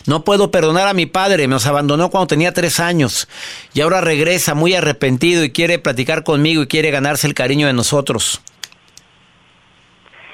No 0.07 0.25
puedo 0.25 0.51
perdonar 0.51 0.89
a 0.89 0.95
mi 0.95 1.07
padre, 1.07 1.47
nos 1.47 1.67
abandonó 1.67 2.11
cuando 2.11 2.27
tenía 2.27 2.53
tres 2.53 2.81
años 2.81 3.29
y 3.75 3.83
ahora 3.83 4.01
regresa 4.01 4.55
muy 4.55 4.75
arrepentido 4.75 5.45
y 5.45 5.53
quiere 5.53 5.79
platicar 5.79 6.25
conmigo 6.25 6.63
y 6.63 6.67
quiere 6.67 6.91
ganarse 6.91 7.27
el 7.27 7.35
cariño 7.35 7.67
de 7.67 7.75
nosotros. 7.75 8.43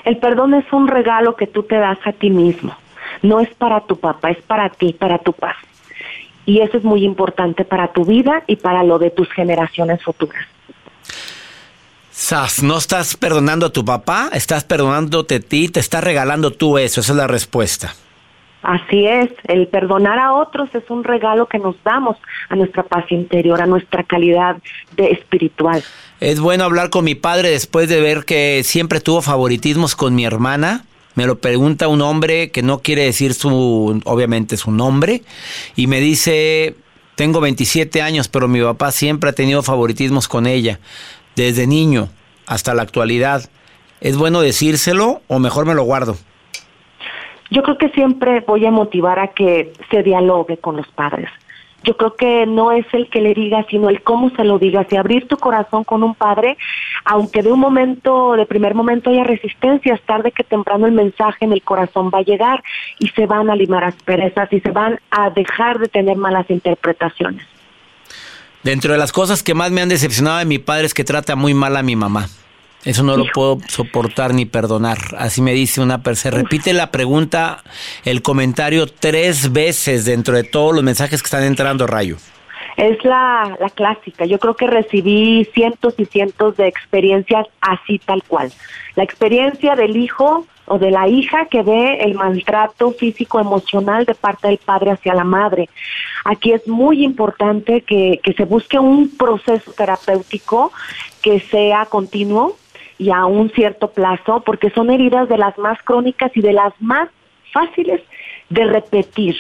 El 0.05 0.19
perdón 0.19 0.55
es 0.55 0.65
un 0.73 0.89
regalo 0.89 1.37
que 1.37 1.47
tú 1.47 1.65
te 1.65 1.77
das 1.77 1.99
a 2.05 2.13
ti 2.13 2.31
mismo. 2.31 2.77
No 3.23 3.41
es 3.41 3.53
para 3.55 3.81
tu 3.83 3.99
papá, 3.99 4.31
es 4.31 4.43
para 4.43 4.69
ti, 4.71 4.93
para 4.93 5.19
tu 5.19 5.33
paz. 5.33 5.57
Y 6.47 6.61
eso 6.61 6.77
es 6.77 6.85
muy 6.85 7.05
importante 7.05 7.65
para 7.65 7.93
tu 7.93 8.05
vida 8.05 8.43
y 8.47 8.57
para 8.57 8.83
lo 8.83 8.99
de 8.99 9.11
tus 9.11 9.31
generaciones 9.33 10.03
futuras. 10.03 10.47
Sas, 12.33 12.63
no 12.63 12.79
estás 12.79 13.15
perdonando 13.15 13.67
a 13.67 13.73
tu 13.75 13.85
papá, 13.85 14.31
estás 14.33 14.65
perdonándote 14.65 15.35
a 15.35 15.41
ti, 15.41 15.69
te 15.69 15.81
estás 15.81 16.03
regalando 16.03 16.51
tú 16.51 16.79
eso, 16.79 17.03
esa 17.03 17.13
es 17.13 17.17
la 17.19 17.27
respuesta. 17.27 17.95
Así 18.63 19.07
es, 19.07 19.29
el 19.49 19.69
perdonar 19.69 20.19
a 20.19 20.33
otros 20.33 20.75
es 20.75 20.83
un 20.89 21.05
regalo 21.05 21.45
que 21.45 21.59
nos 21.59 21.77
damos 21.85 22.17
a 22.49 22.57
nuestra 22.57 22.85
paz 22.85 23.05
interior, 23.13 23.61
a 23.61 23.67
nuestra 23.67 24.03
calidad 24.05 24.57
de 24.97 25.11
espiritual. 25.11 25.85
Es 26.21 26.41
bueno 26.41 26.65
hablar 26.65 26.89
con 26.89 27.05
mi 27.05 27.15
padre 27.15 27.51
después 27.51 27.91
de 27.91 28.01
ver 28.01 28.25
que 28.25 28.63
siempre 28.65 29.01
tuvo 29.01 29.21
favoritismos 29.21 29.95
con 29.95 30.15
mi 30.15 30.25
hermana. 30.25 30.87
Me 31.15 31.27
lo 31.27 31.39
pregunta 31.39 31.89
un 31.89 32.01
hombre 32.01 32.51
que 32.51 32.63
no 32.63 32.79
quiere 32.79 33.05
decir 33.05 33.35
su, 33.35 34.01
obviamente 34.07 34.57
su 34.57 34.71
nombre, 34.71 35.21
y 35.77 35.87
me 35.87 36.01
dice, 36.01 36.77
tengo 37.15 37.43
27 37.43 38.01
años, 38.01 38.29
pero 38.29 38.49
mi 38.49 38.63
papá 38.63 38.91
siempre 38.91 39.29
ha 39.29 39.35
tenido 39.35 39.63
favoritismos 39.63 40.29
con 40.29 40.47
ella 40.47 40.81
desde 41.37 41.67
niño 41.67 42.09
hasta 42.47 42.75
la 42.75 42.83
actualidad, 42.83 43.49
¿es 44.01 44.17
bueno 44.17 44.41
decírselo 44.41 45.23
o 45.29 45.39
mejor 45.39 45.67
me 45.67 45.75
lo 45.75 45.85
guardo? 45.85 46.17
Yo 47.51 47.63
creo 47.63 47.77
que 47.77 47.91
siempre 47.91 48.41
voy 48.41 48.65
a 48.65 48.71
motivar 48.71 49.19
a 49.19 49.29
que 49.29 49.73
se 49.91 50.03
dialogue 50.03 50.57
con 50.57 50.77
los 50.77 50.89
padres. 50.89 51.29
Yo 51.85 51.97
creo 51.97 52.15
que 52.15 52.47
no 52.47 52.73
es 52.73 52.87
el 52.93 53.11
que 53.11 53.21
le 53.21 53.35
diga, 53.35 53.67
sino 53.69 53.89
el 53.89 54.03
cómo 54.03 54.31
se 54.31 54.45
lo 54.45 54.59
diga. 54.59 54.87
Si 54.89 54.97
abrir 54.97 55.27
tu 55.27 55.37
corazón 55.37 55.85
con 55.85 56.03
un 56.03 56.15
padre, 56.15 56.57
aunque 57.05 57.43
de 57.43 57.53
un 57.53 57.59
momento, 57.59 58.35
de 58.35 58.47
primer 58.47 58.75
momento 58.75 59.11
haya 59.11 59.25
resistencias, 59.25 60.01
tarde 60.03 60.31
que 60.31 60.45
temprano 60.45 60.87
el 60.87 60.93
mensaje 60.93 61.45
en 61.45 61.53
el 61.53 61.63
corazón 61.63 62.11
va 62.15 62.19
a 62.19 62.23
llegar 62.23 62.63
y 62.99 63.09
se 63.09 63.27
van 63.27 63.51
a 63.51 63.57
limar 63.57 63.85
asperezas 63.85 64.53
y 64.53 64.61
se 64.61 64.71
van 64.71 65.01
a 65.11 65.31
dejar 65.31 65.79
de 65.79 65.89
tener 65.89 66.17
malas 66.17 66.49
interpretaciones. 66.51 67.45
Dentro 68.63 68.93
de 68.93 68.99
las 68.99 69.13
cosas 69.13 69.43
que 69.43 69.55
más 69.55 69.71
me 69.71 69.81
han 69.81 69.89
decepcionado 69.89 70.39
de 70.39 70.45
mi 70.45 70.59
padre 70.59 70.87
es 70.87 70.95
que 70.95 71.05
trata 71.05 71.35
muy 71.35 71.53
mal 71.53 71.77
a 71.77 71.83
mi 71.83 71.97
mamá. 71.97 72.29
Eso 72.85 73.05
no 73.05 73.17
lo 73.17 73.27
puedo 73.33 73.59
soportar 73.69 74.35
ni 74.35 74.45
perdonar. 74.45 74.99
Así 75.17 75.41
me 75.41 75.53
dice 75.53 75.81
una 75.81 76.03
persona. 76.03 76.37
Se 76.37 76.43
repite 76.43 76.73
la 76.73 76.91
pregunta, 76.91 77.63
el 78.05 78.23
comentario 78.23 78.87
tres 78.87 79.53
veces 79.53 80.05
dentro 80.05 80.35
de 80.35 80.43
todos 80.43 80.75
los 80.75 80.83
mensajes 80.83 81.23
que 81.23 81.27
están 81.27 81.45
entrando, 81.45 81.87
Rayo. 81.87 82.17
Es 82.77 83.05
la, 83.05 83.57
la 83.61 83.71
clásica. 83.71 84.25
Yo 84.25 84.39
creo 84.39 84.57
que 84.57 84.67
recibí 84.67 85.47
cientos 85.55 85.95
y 85.99 86.07
cientos 86.07 86.57
de 86.57 86.67
experiencias 86.67 87.47
así 87.61 87.99
tal 87.99 88.23
cual. 88.25 88.53
La 88.97 89.05
experiencia 89.05 89.77
del 89.77 89.97
hijo 89.97 90.47
o 90.73 90.79
de 90.79 90.91
la 90.91 91.07
hija 91.07 91.45
que 91.51 91.63
ve 91.63 91.99
el 92.01 92.15
maltrato 92.15 92.93
físico 92.93 93.39
emocional 93.39 94.07
de 94.07 94.15
parte 94.15 94.49
del 94.49 94.57
padre 94.57 94.93
hacia 94.93 95.13
la 95.13 95.23
madre. 95.23 95.69
Aquí 96.25 96.51
es 96.53 96.67
muy 96.67 97.05
importante 97.05 97.83
que, 97.83 98.21
que 98.23 98.33
se 98.33 98.47
busque 98.47 98.79
un 98.79 99.15
proceso 99.19 99.71
terapéutico 99.73 100.73
que 101.21 101.41
sea 101.41 101.85
continuo 101.85 102.57
y 102.97 103.11
a 103.11 103.27
un 103.27 103.51
cierto 103.51 103.91
plazo, 103.91 104.41
porque 104.47 104.71
son 104.71 104.89
heridas 104.89 105.29
de 105.29 105.37
las 105.37 105.59
más 105.59 105.79
crónicas 105.83 106.35
y 106.35 106.41
de 106.41 106.55
las 106.55 106.73
más 106.81 107.11
fáciles 107.53 108.01
de 108.49 108.65
repetir, 108.65 109.37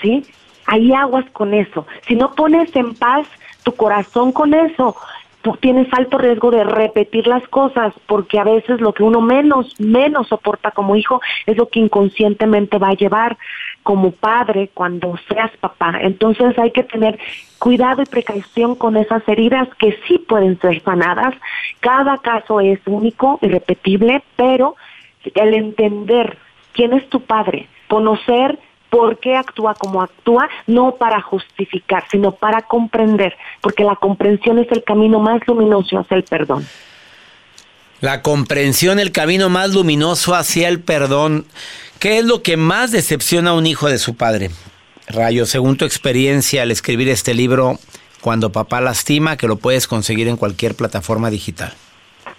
¿sí? 0.00 0.24
Hay 0.64 0.90
aguas 0.94 1.26
con 1.32 1.52
eso. 1.52 1.86
Si 2.08 2.14
no 2.14 2.34
pones 2.34 2.74
en 2.74 2.94
paz 2.94 3.26
tu 3.62 3.72
corazón 3.72 4.32
con 4.32 4.54
eso, 4.54 4.96
tú 5.42 5.56
tienes 5.60 5.86
alto 5.92 6.18
riesgo 6.18 6.50
de 6.50 6.64
repetir 6.64 7.26
las 7.26 7.46
cosas, 7.48 7.94
porque 8.06 8.38
a 8.38 8.44
veces 8.44 8.80
lo 8.80 8.92
que 8.92 9.02
uno 9.02 9.20
menos, 9.20 9.78
menos 9.80 10.28
soporta 10.28 10.70
como 10.70 10.96
hijo 10.96 11.20
es 11.46 11.56
lo 11.56 11.68
que 11.68 11.80
inconscientemente 11.80 12.78
va 12.78 12.88
a 12.88 12.94
llevar 12.94 13.36
como 13.82 14.10
padre 14.10 14.70
cuando 14.74 15.16
seas 15.28 15.50
papá. 15.58 15.98
Entonces 16.00 16.58
hay 16.58 16.72
que 16.72 16.82
tener 16.82 17.18
cuidado 17.58 18.02
y 18.02 18.06
precaución 18.06 18.74
con 18.74 18.96
esas 18.96 19.22
heridas 19.28 19.68
que 19.78 19.96
sí 20.06 20.18
pueden 20.18 20.58
ser 20.60 20.82
sanadas. 20.82 21.34
Cada 21.80 22.18
caso 22.18 22.60
es 22.60 22.80
único, 22.86 23.38
irrepetible, 23.42 24.22
pero 24.34 24.74
el 25.34 25.54
entender 25.54 26.38
quién 26.72 26.92
es 26.92 27.08
tu 27.08 27.20
padre, 27.20 27.68
conocer 27.88 28.58
por 28.90 29.18
qué 29.18 29.36
actúa 29.36 29.74
como 29.74 30.02
actúa, 30.02 30.48
no 30.66 30.96
para 30.96 31.20
justificar, 31.20 32.04
sino 32.10 32.32
para 32.32 32.62
comprender, 32.62 33.36
porque 33.60 33.84
la 33.84 33.96
comprensión 33.96 34.58
es 34.58 34.70
el 34.70 34.84
camino 34.84 35.20
más 35.20 35.40
luminoso 35.46 35.98
hacia 35.98 36.16
el 36.16 36.24
perdón. 36.24 36.66
La 38.00 38.22
comprensión, 38.22 38.98
el 38.98 39.12
camino 39.12 39.48
más 39.48 39.70
luminoso 39.70 40.34
hacia 40.34 40.68
el 40.68 40.80
perdón. 40.80 41.46
¿Qué 41.98 42.18
es 42.18 42.24
lo 42.24 42.42
que 42.42 42.56
más 42.56 42.92
decepciona 42.92 43.50
a 43.50 43.54
un 43.54 43.66
hijo 43.66 43.88
de 43.88 43.98
su 43.98 44.16
padre? 44.16 44.50
Rayo, 45.08 45.46
según 45.46 45.76
tu 45.76 45.84
experiencia 45.84 46.62
al 46.62 46.70
escribir 46.70 47.08
este 47.08 47.34
libro, 47.34 47.78
Cuando 48.20 48.50
papá 48.50 48.80
lastima, 48.80 49.36
que 49.36 49.46
lo 49.46 49.56
puedes 49.56 49.86
conseguir 49.86 50.26
en 50.26 50.36
cualquier 50.36 50.74
plataforma 50.74 51.30
digital 51.30 51.74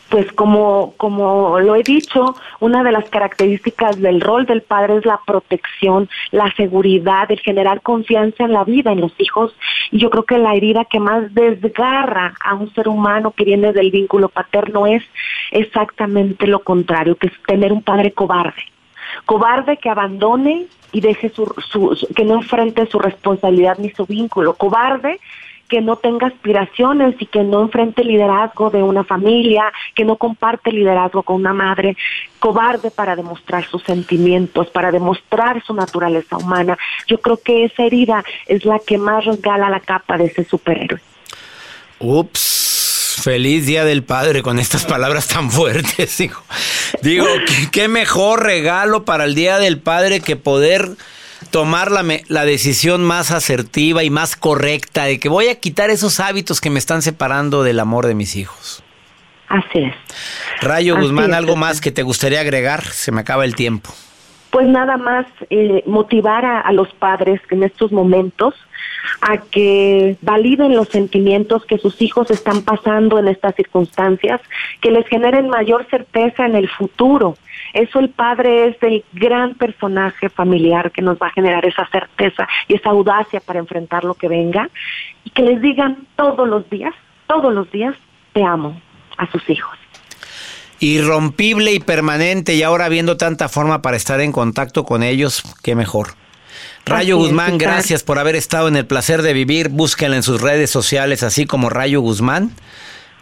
pues 0.09 0.31
como, 0.31 0.93
como 0.97 1.59
lo 1.59 1.75
he 1.75 1.83
dicho, 1.83 2.35
una 2.59 2.83
de 2.83 2.91
las 2.91 3.09
características 3.09 3.99
del 3.99 4.21
rol 4.21 4.45
del 4.45 4.61
padre 4.61 4.97
es 4.97 5.05
la 5.05 5.19
protección, 5.25 6.09
la 6.31 6.53
seguridad, 6.55 7.29
el 7.31 7.39
generar 7.39 7.81
confianza 7.81 8.45
en 8.45 8.53
la 8.53 8.63
vida, 8.63 8.91
en 8.91 9.01
los 9.01 9.13
hijos. 9.17 9.55
Y 9.91 9.99
yo 9.99 10.09
creo 10.09 10.23
que 10.23 10.37
la 10.37 10.55
herida 10.55 10.85
que 10.85 10.99
más 10.99 11.33
desgarra 11.33 12.33
a 12.43 12.55
un 12.55 12.73
ser 12.73 12.87
humano 12.87 13.31
que 13.31 13.43
viene 13.43 13.73
del 13.73 13.91
vínculo 13.91 14.29
paterno 14.29 14.87
es 14.87 15.03
exactamente 15.51 16.47
lo 16.47 16.59
contrario, 16.59 17.15
que 17.15 17.27
es 17.27 17.33
tener 17.45 17.73
un 17.73 17.83
padre 17.83 18.11
cobarde. 18.11 18.63
Cobarde 19.25 19.77
que 19.77 19.89
abandone 19.89 20.67
y 20.91 21.01
deje 21.01 21.29
su, 21.29 21.45
su 21.69 22.07
que 22.15 22.23
no 22.23 22.35
enfrente 22.35 22.85
su 22.85 22.99
responsabilidad 22.99 23.77
ni 23.77 23.89
su 23.89 24.05
vínculo. 24.05 24.53
Cobarde 24.53 25.19
que 25.67 25.81
no 25.81 25.97
tenga 25.97 26.27
aspiraciones 26.27 27.15
y 27.19 27.25
que 27.25 27.43
no 27.43 27.61
enfrente 27.61 28.01
el 28.01 28.09
liderazgo 28.09 28.69
de 28.69 28.81
una 28.81 29.03
familia, 29.03 29.71
que 29.95 30.05
no 30.05 30.15
comparte 30.15 30.71
liderazgo 30.71 31.23
con 31.23 31.37
una 31.37 31.53
madre, 31.53 31.97
cobarde 32.39 32.91
para 32.91 33.15
demostrar 33.15 33.65
sus 33.65 33.83
sentimientos, 33.83 34.67
para 34.69 34.91
demostrar 34.91 35.63
su 35.63 35.73
naturaleza 35.73 36.37
humana. 36.37 36.77
Yo 37.07 37.19
creo 37.19 37.37
que 37.37 37.65
esa 37.65 37.83
herida 37.83 38.23
es 38.47 38.65
la 38.65 38.79
que 38.79 38.97
más 38.97 39.25
regala 39.25 39.69
la 39.69 39.79
capa 39.79 40.17
de 40.17 40.25
ese 40.25 40.43
superhéroe. 40.43 40.99
Ups, 41.99 43.19
feliz 43.23 43.65
día 43.65 43.83
del 43.83 44.03
padre 44.03 44.43
con 44.43 44.59
estas 44.59 44.85
palabras 44.85 45.27
tan 45.27 45.51
fuertes, 45.51 46.19
hijo. 46.19 46.43
Digo, 47.01 47.25
qué 47.71 47.87
mejor 47.87 48.43
regalo 48.43 49.03
para 49.03 49.25
el 49.25 49.35
día 49.35 49.57
del 49.59 49.79
padre 49.79 50.21
que 50.21 50.35
poder 50.35 50.95
tomar 51.51 51.91
la, 51.91 52.03
la, 52.27 52.45
decisión 52.45 53.03
más 53.03 53.31
asertiva 53.31 54.03
y 54.03 54.09
más 54.09 54.35
correcta 54.35 55.05
de 55.05 55.19
que 55.19 55.29
voy 55.29 55.47
a 55.47 55.59
quitar 55.59 55.89
esos 55.89 56.19
hábitos 56.19 56.61
que 56.61 56.69
me 56.69 56.79
están 56.79 57.01
separando 57.01 57.63
del 57.63 57.79
amor 57.79 58.05
de 58.07 58.15
mis 58.15 58.35
hijos. 58.35 58.83
Así 59.47 59.79
es. 59.79 59.95
Rayo 60.61 60.97
Guzmán, 60.97 61.33
¿algo 61.33 61.55
más 61.55 61.79
que 61.79 61.91
te 61.91 62.03
gustaría 62.03 62.41
agregar? 62.41 62.83
Se 62.83 63.11
me 63.11 63.21
acaba 63.21 63.45
el 63.45 63.55
tiempo. 63.55 63.91
Pues 64.49 64.67
nada 64.67 64.97
más 64.97 65.25
eh, 65.49 65.83
motivar 65.85 66.45
a, 66.45 66.61
a 66.61 66.71
los 66.71 66.93
padres 66.93 67.41
en 67.49 67.63
estos 67.63 67.91
momentos 67.91 68.53
a 69.21 69.37
que 69.37 70.17
validen 70.21 70.75
los 70.75 70.89
sentimientos 70.89 71.65
que 71.65 71.77
sus 71.77 72.01
hijos 72.01 72.29
están 72.31 72.61
pasando 72.61 73.19
en 73.19 73.27
estas 73.27 73.55
circunstancias, 73.55 74.41
que 74.81 74.91
les 74.91 75.07
generen 75.07 75.49
mayor 75.49 75.87
certeza 75.89 76.45
en 76.45 76.55
el 76.55 76.69
futuro. 76.69 77.37
Eso 77.73 77.99
el 77.99 78.09
padre 78.09 78.69
es 78.69 78.77
el 78.81 79.03
gran 79.13 79.55
personaje 79.55 80.29
familiar 80.29 80.91
que 80.91 81.01
nos 81.01 81.17
va 81.17 81.27
a 81.27 81.31
generar 81.31 81.65
esa 81.65 81.87
certeza 81.87 82.47
y 82.67 82.75
esa 82.75 82.89
audacia 82.89 83.39
para 83.39 83.59
enfrentar 83.59 84.03
lo 84.03 84.13
que 84.13 84.27
venga 84.27 84.69
y 85.23 85.29
que 85.31 85.41
les 85.41 85.61
digan 85.61 86.07
todos 86.15 86.47
los 86.47 86.69
días, 86.69 86.93
todos 87.27 87.53
los 87.53 87.69
días, 87.71 87.95
te 88.33 88.43
amo 88.43 88.79
a 89.17 89.29
sus 89.31 89.49
hijos 89.49 89.77
irrompible 90.79 91.73
y 91.73 91.79
permanente 91.79 92.53
y 92.53 92.63
ahora 92.63 92.87
viendo 92.89 93.17
tanta 93.17 93.49
forma 93.49 93.81
para 93.81 93.97
estar 93.97 94.21
en 94.21 94.31
contacto 94.31 94.83
con 94.83 95.03
ellos, 95.03 95.43
qué 95.63 95.75
mejor. 95.75 96.09
Rayo 96.87 97.17
Guzmán, 97.17 97.57
gracias 97.57 98.03
por 98.03 98.17
haber 98.17 98.35
estado 98.35 98.67
en 98.67 98.77
el 98.77 98.85
placer 98.85 99.21
de 99.21 99.33
vivir. 99.33 99.69
Búsquenla 99.69 100.15
en 100.15 100.23
sus 100.23 100.41
redes 100.41 100.69
sociales, 100.69 101.21
así 101.23 101.45
como 101.45 101.69
Rayo 101.69 102.01
Guzmán, 102.01 102.51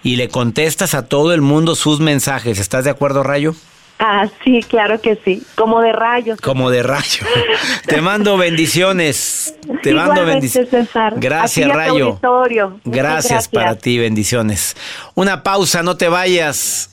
y 0.03 0.17
le 0.17 0.29
contestas 0.29 0.93
a 0.93 1.07
todo 1.07 1.33
el 1.33 1.41
mundo 1.41 1.75
sus 1.75 1.99
mensajes. 1.99 2.59
¿Estás 2.59 2.85
de 2.85 2.91
acuerdo, 2.91 3.23
Rayo? 3.23 3.55
Ah, 3.97 4.27
sí, 4.43 4.61
claro 4.67 4.99
que 4.99 5.17
sí. 5.23 5.41
Como 5.55 5.81
de 5.81 5.93
rayo. 5.93 6.35
Como 6.41 6.69
de 6.69 6.83
rayo. 6.83 7.25
Te 7.87 8.01
mando 8.01 8.37
bendiciones. 8.37 9.55
Te 9.81 9.93
mando 9.93 10.25
bendiciones. 10.25 10.89
Gracias, 11.15 11.71
Rayo. 11.71 12.19
Gracias, 12.21 12.81
gracias 12.83 13.47
para 13.47 13.77
ti, 13.77 13.97
bendiciones. 13.97 14.75
Una 15.13 15.43
pausa, 15.43 15.81
no 15.81 15.95
te 15.95 16.09
vayas. 16.09 16.91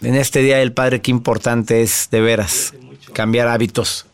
En 0.00 0.16
este 0.16 0.40
Día 0.40 0.58
del 0.58 0.72
Padre, 0.72 1.00
qué 1.00 1.12
importante 1.12 1.82
es, 1.82 2.08
de 2.10 2.20
veras, 2.20 2.74
cambiar 3.12 3.46
hábitos. 3.46 4.06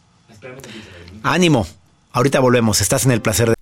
Ánimo. 1.23 1.67
Ahorita 2.19 2.41
volvemos, 2.41 2.81
estás 2.81 3.05
en 3.05 3.13
el 3.13 3.23
placer 3.23 3.51
de... 3.51 3.58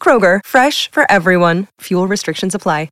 Kroger, 0.00 0.40
fresh 0.44 0.90
for 0.90 1.04
everyone. 1.10 1.66
Fuel 1.80 2.08
restrictions 2.08 2.54
apply. 2.54 2.88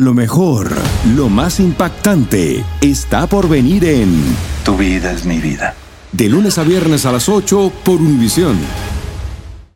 Lo 0.00 0.14
mejor, 0.14 0.70
lo 1.14 1.28
más 1.28 1.60
impactante, 1.60 2.64
está 2.80 3.26
por 3.26 3.50
venir 3.50 3.84
en 3.84 4.34
Tu 4.64 4.74
vida 4.74 5.12
es 5.12 5.26
mi 5.26 5.40
vida. 5.40 5.74
De 6.10 6.26
lunes 6.26 6.56
a 6.56 6.62
viernes 6.62 7.04
a 7.04 7.12
las 7.12 7.28
8 7.28 7.70
por 7.84 7.96
Univisión. 7.96 8.58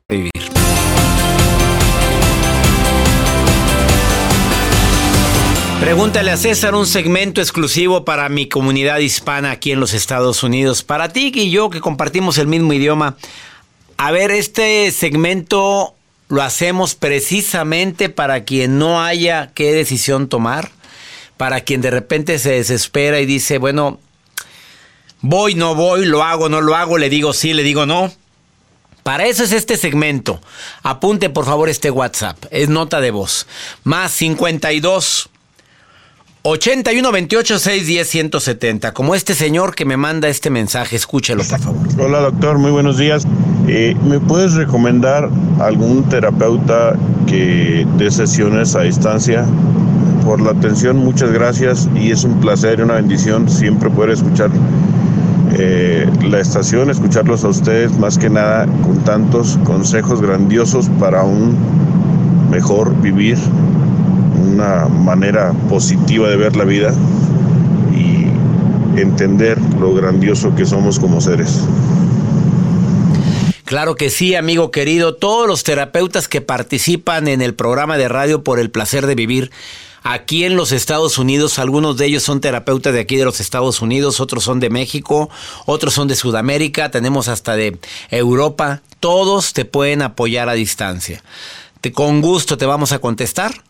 Vivir. 0.08 0.32
Pregúntale 5.80 6.30
a 6.30 6.38
César 6.38 6.74
un 6.74 6.86
segmento 6.86 7.42
exclusivo 7.42 8.06
para 8.06 8.30
mi 8.30 8.48
comunidad 8.48 9.00
hispana 9.00 9.50
aquí 9.50 9.72
en 9.72 9.80
los 9.80 9.92
Estados 9.92 10.42
Unidos. 10.42 10.82
Para 10.82 11.10
ti 11.10 11.30
y 11.34 11.50
yo 11.50 11.68
que 11.68 11.82
compartimos 11.82 12.38
el 12.38 12.46
mismo 12.46 12.72
idioma. 12.72 13.18
A 13.98 14.10
ver, 14.10 14.30
este 14.30 14.90
segmento 14.90 15.94
lo 16.28 16.42
hacemos 16.42 16.94
precisamente 16.94 18.08
para 18.08 18.44
quien 18.44 18.78
no 18.78 19.02
haya 19.02 19.50
qué 19.54 19.72
decisión 19.72 20.28
tomar, 20.28 20.70
para 21.36 21.60
quien 21.60 21.80
de 21.80 21.90
repente 21.90 22.38
se 22.38 22.52
desespera 22.52 23.20
y 23.20 23.26
dice, 23.26 23.58
bueno, 23.58 24.00
voy, 25.20 25.54
no 25.54 25.74
voy, 25.74 26.06
lo 26.06 26.22
hago, 26.22 26.48
no 26.48 26.60
lo 26.60 26.74
hago, 26.76 26.98
le 26.98 27.10
digo 27.10 27.32
sí, 27.32 27.52
le 27.54 27.62
digo 27.62 27.86
no. 27.86 28.12
Para 29.02 29.26
eso 29.26 29.44
es 29.44 29.52
este 29.52 29.76
segmento. 29.76 30.40
Apunte 30.82 31.28
por 31.28 31.44
favor 31.44 31.68
este 31.68 31.90
WhatsApp, 31.90 32.42
es 32.50 32.70
nota 32.70 33.00
de 33.02 33.10
voz. 33.10 33.46
Más 33.82 34.12
52 34.12 35.28
81 36.46 37.10
28 37.10 37.58
610 37.58 38.06
170. 38.06 38.92
Como 38.92 39.14
este 39.14 39.32
señor 39.32 39.74
que 39.74 39.86
me 39.86 39.96
manda 39.96 40.28
este 40.28 40.50
mensaje, 40.50 40.94
escúchelo 40.94 41.42
por 41.42 41.58
favor. 41.58 41.88
Hola 41.98 42.20
doctor, 42.20 42.58
muy 42.58 42.70
buenos 42.70 42.98
días. 42.98 43.26
Eh, 43.66 43.96
¿Me 44.04 44.20
puedes 44.20 44.52
recomendar 44.52 45.30
algún 45.58 46.06
terapeuta 46.10 46.96
que 47.26 47.86
dé 47.96 48.10
sesiones 48.10 48.76
a 48.76 48.82
distancia? 48.82 49.46
Por 50.26 50.42
la 50.42 50.50
atención, 50.50 50.98
muchas 50.98 51.32
gracias 51.32 51.88
y 51.94 52.10
es 52.10 52.24
un 52.24 52.38
placer 52.40 52.78
y 52.78 52.82
una 52.82 52.96
bendición 52.96 53.48
siempre 53.48 53.88
poder 53.88 54.10
escuchar 54.10 54.50
eh, 55.54 56.06
la 56.28 56.40
estación, 56.40 56.90
escucharlos 56.90 57.42
a 57.44 57.48
ustedes 57.48 57.96
más 57.96 58.18
que 58.18 58.28
nada 58.28 58.66
con 58.82 59.02
tantos 59.02 59.58
consejos 59.64 60.20
grandiosos 60.20 60.90
para 61.00 61.22
un 61.22 61.56
mejor 62.50 62.94
vivir, 63.00 63.38
una 64.54 64.86
manera 64.86 65.52
positiva 65.68 66.28
de 66.28 66.36
ver 66.36 66.56
la 66.56 66.64
vida 66.64 66.94
y 67.92 68.28
entender 68.98 69.58
lo 69.80 69.92
grandioso 69.94 70.54
que 70.54 70.64
somos 70.64 70.98
como 70.98 71.20
seres. 71.20 71.60
Claro 73.64 73.96
que 73.96 74.10
sí, 74.10 74.34
amigo 74.34 74.70
querido. 74.70 75.16
Todos 75.16 75.48
los 75.48 75.64
terapeutas 75.64 76.28
que 76.28 76.40
participan 76.40 77.28
en 77.28 77.42
el 77.42 77.54
programa 77.54 77.96
de 77.96 78.08
radio 78.08 78.44
por 78.44 78.60
el 78.60 78.70
placer 78.70 79.06
de 79.06 79.14
vivir 79.14 79.50
aquí 80.04 80.44
en 80.44 80.54
los 80.54 80.70
Estados 80.70 81.18
Unidos, 81.18 81.58
algunos 81.58 81.96
de 81.96 82.06
ellos 82.06 82.22
son 82.22 82.40
terapeutas 82.40 82.92
de 82.92 83.00
aquí 83.00 83.16
de 83.16 83.24
los 83.24 83.40
Estados 83.40 83.80
Unidos, 83.80 84.20
otros 84.20 84.44
son 84.44 84.60
de 84.60 84.70
México, 84.70 85.30
otros 85.66 85.94
son 85.94 86.06
de 86.06 86.14
Sudamérica, 86.14 86.90
tenemos 86.90 87.26
hasta 87.26 87.56
de 87.56 87.78
Europa. 88.10 88.82
Todos 89.00 89.54
te 89.54 89.64
pueden 89.64 90.02
apoyar 90.02 90.48
a 90.48 90.52
distancia. 90.52 91.24
Te, 91.80 91.90
con 91.90 92.20
gusto 92.20 92.56
te 92.56 92.66
vamos 92.66 92.92
a 92.92 92.98
contestar. 93.00 93.64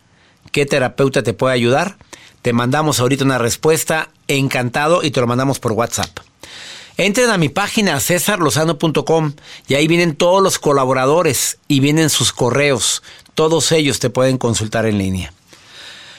¿Qué 0.55 0.67
terapeuta 0.67 1.25
te 1.25 1.35
puede 1.35 1.53
ayudar? 1.53 1.97
Te 2.41 2.53
mandamos 2.53 3.01
ahorita 3.01 3.25
una 3.25 3.39
respuesta, 3.39 4.11
encantado, 4.29 5.03
y 5.03 5.11
te 5.11 5.21
lo 5.21 5.27
mandamos 5.27 5.59
por 5.59 5.73
WhatsApp. 5.73 6.21
Entren 6.97 7.31
a 7.31 7.39
mi 7.39 7.49
página 7.49 7.99
cesarlozano.com 7.99 9.33
y 9.67 9.75
ahí 9.75 9.89
vienen 9.89 10.15
todos 10.15 10.41
los 10.41 10.61
colaboradores 10.61 11.59
y 11.67 11.81
vienen 11.81 12.09
sus 12.09 12.33
correos. 12.33 13.03
Todos 13.35 13.73
ellos 13.73 13.99
te 13.99 14.11
pueden 14.11 14.39
consultar 14.39 14.87
en 14.87 14.99
línea. 14.99 15.33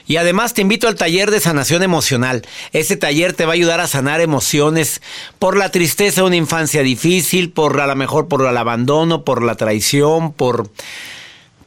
Y 0.06 0.18
además 0.18 0.54
te 0.54 0.62
invito 0.62 0.90
al 0.90 0.96
taller 0.96 1.32
de 1.32 1.40
sanación 1.40 1.82
emocional. 1.82 2.46
Ese 2.74 2.98
taller 2.98 3.32
te 3.32 3.46
va 3.46 3.54
a 3.54 3.56
ayudar 3.56 3.80
a 3.80 3.88
sanar 3.88 4.20
emociones 4.20 5.02
por 5.40 5.56
la 5.56 5.72
tristeza 5.72 6.20
de 6.20 6.28
una 6.28 6.36
infancia 6.36 6.84
difícil, 6.84 7.52
por 7.52 7.80
a 7.80 7.88
lo 7.88 7.96
mejor 7.96 8.28
por 8.28 8.46
el 8.46 8.58
abandono, 8.58 9.24
por 9.24 9.42
la 9.42 9.56
traición, 9.56 10.34
por 10.34 10.70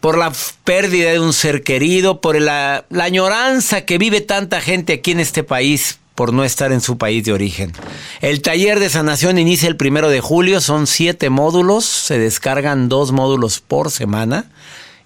por 0.00 0.16
la 0.16 0.32
pérdida 0.64 1.10
de 1.10 1.20
un 1.20 1.32
ser 1.32 1.62
querido, 1.62 2.20
por 2.20 2.40
la, 2.40 2.84
añoranza 2.90 3.82
que 3.82 3.98
vive 3.98 4.20
tanta 4.20 4.60
gente 4.60 4.94
aquí 4.94 5.10
en 5.10 5.20
este 5.20 5.42
país 5.42 5.98
por 6.14 6.32
no 6.32 6.44
estar 6.44 6.72
en 6.72 6.80
su 6.80 6.98
país 6.98 7.24
de 7.24 7.32
origen. 7.32 7.72
El 8.20 8.42
taller 8.42 8.80
de 8.80 8.90
sanación 8.90 9.38
inicia 9.38 9.68
el 9.68 9.76
primero 9.76 10.08
de 10.08 10.20
julio, 10.20 10.60
son 10.60 10.86
siete 10.86 11.30
módulos, 11.30 11.84
se 11.84 12.18
descargan 12.18 12.88
dos 12.88 13.12
módulos 13.12 13.60
por 13.60 13.90
semana 13.90 14.46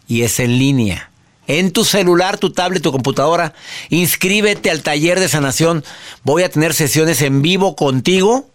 y 0.08 0.22
es 0.22 0.40
en 0.40 0.58
línea. 0.58 1.10
En 1.46 1.72
tu 1.72 1.84
celular, 1.84 2.38
tu 2.38 2.52
tablet, 2.52 2.82
tu 2.82 2.92
computadora, 2.92 3.52
inscríbete 3.90 4.70
al 4.70 4.82
taller 4.82 5.20
de 5.20 5.28
sanación. 5.28 5.84
Voy 6.22 6.44
a 6.44 6.50
tener 6.50 6.72
sesiones 6.72 7.20
en 7.20 7.42
vivo 7.42 7.76
contigo, 7.76 8.48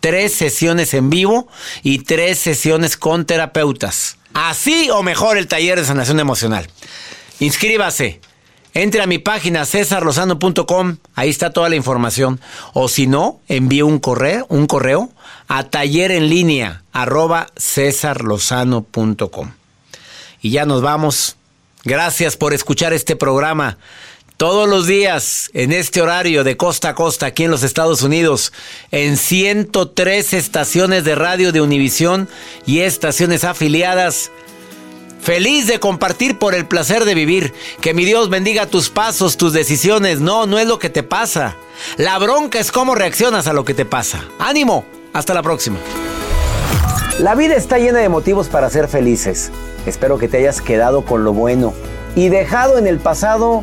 tres 0.00 0.32
sesiones 0.32 0.94
en 0.94 1.10
vivo 1.10 1.48
y 1.82 1.98
tres 2.00 2.38
sesiones 2.38 2.96
con 2.96 3.26
terapeutas. 3.26 4.17
Así 4.40 4.88
o 4.92 5.02
mejor 5.02 5.36
el 5.36 5.48
taller 5.48 5.80
de 5.80 5.84
sanación 5.84 6.20
emocional. 6.20 6.68
Inscríbase. 7.40 8.20
Entre 8.72 9.02
a 9.02 9.08
mi 9.08 9.18
página 9.18 9.64
cesarlozano.com, 9.64 10.98
ahí 11.16 11.28
está 11.28 11.50
toda 11.50 11.68
la 11.68 11.74
información. 11.74 12.40
O 12.72 12.86
si 12.88 13.08
no, 13.08 13.40
envíe 13.48 13.82
un 13.82 13.98
correo, 13.98 14.46
un 14.48 14.68
correo 14.68 15.10
a 15.48 15.64
taller 15.64 16.12
en 16.12 16.28
línea. 16.28 16.84
Y 20.40 20.50
ya 20.50 20.66
nos 20.66 20.82
vamos. 20.82 21.34
Gracias 21.82 22.36
por 22.36 22.54
escuchar 22.54 22.92
este 22.92 23.16
programa. 23.16 23.78
Todos 24.38 24.68
los 24.68 24.86
días, 24.86 25.50
en 25.52 25.72
este 25.72 26.00
horario 26.00 26.44
de 26.44 26.56
costa 26.56 26.90
a 26.90 26.94
costa, 26.94 27.26
aquí 27.26 27.42
en 27.42 27.50
los 27.50 27.64
Estados 27.64 28.02
Unidos, 28.02 28.52
en 28.92 29.16
103 29.16 30.32
estaciones 30.32 31.02
de 31.02 31.16
radio 31.16 31.50
de 31.50 31.60
Univisión 31.60 32.28
y 32.64 32.82
estaciones 32.82 33.42
afiliadas. 33.42 34.30
Feliz 35.20 35.66
de 35.66 35.80
compartir 35.80 36.38
por 36.38 36.54
el 36.54 36.66
placer 36.66 37.04
de 37.04 37.16
vivir. 37.16 37.52
Que 37.80 37.94
mi 37.94 38.04
Dios 38.04 38.30
bendiga 38.30 38.66
tus 38.66 38.90
pasos, 38.90 39.36
tus 39.36 39.52
decisiones. 39.52 40.20
No, 40.20 40.46
no 40.46 40.60
es 40.60 40.68
lo 40.68 40.78
que 40.78 40.88
te 40.88 41.02
pasa. 41.02 41.56
La 41.96 42.16
bronca 42.20 42.60
es 42.60 42.70
cómo 42.70 42.94
reaccionas 42.94 43.48
a 43.48 43.52
lo 43.52 43.64
que 43.64 43.74
te 43.74 43.86
pasa. 43.86 44.24
Ánimo. 44.38 44.84
Hasta 45.14 45.34
la 45.34 45.42
próxima. 45.42 45.78
La 47.18 47.34
vida 47.34 47.56
está 47.56 47.78
llena 47.78 47.98
de 47.98 48.08
motivos 48.08 48.46
para 48.46 48.70
ser 48.70 48.86
felices. 48.86 49.50
Espero 49.84 50.16
que 50.16 50.28
te 50.28 50.36
hayas 50.36 50.60
quedado 50.60 51.04
con 51.04 51.24
lo 51.24 51.32
bueno 51.32 51.74
y 52.14 52.28
dejado 52.28 52.78
en 52.78 52.86
el 52.86 52.98
pasado 52.98 53.62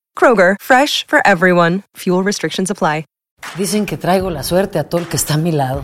Kroger, 0.15 0.55
fresh 0.61 1.03
for 1.07 1.21
everyone. 1.25 1.81
Fuel 1.97 2.23
restrictions 2.23 2.69
apply. 2.69 3.05
Dicen 3.57 3.85
que 3.85 3.97
traigo 3.97 4.29
la 4.29 4.43
suerte 4.43 4.79
a 4.79 4.83
todo 4.83 5.01
el 5.01 5.07
que 5.07 5.17
está 5.17 5.33
a 5.33 5.37
mi 5.37 5.51
lado. 5.51 5.83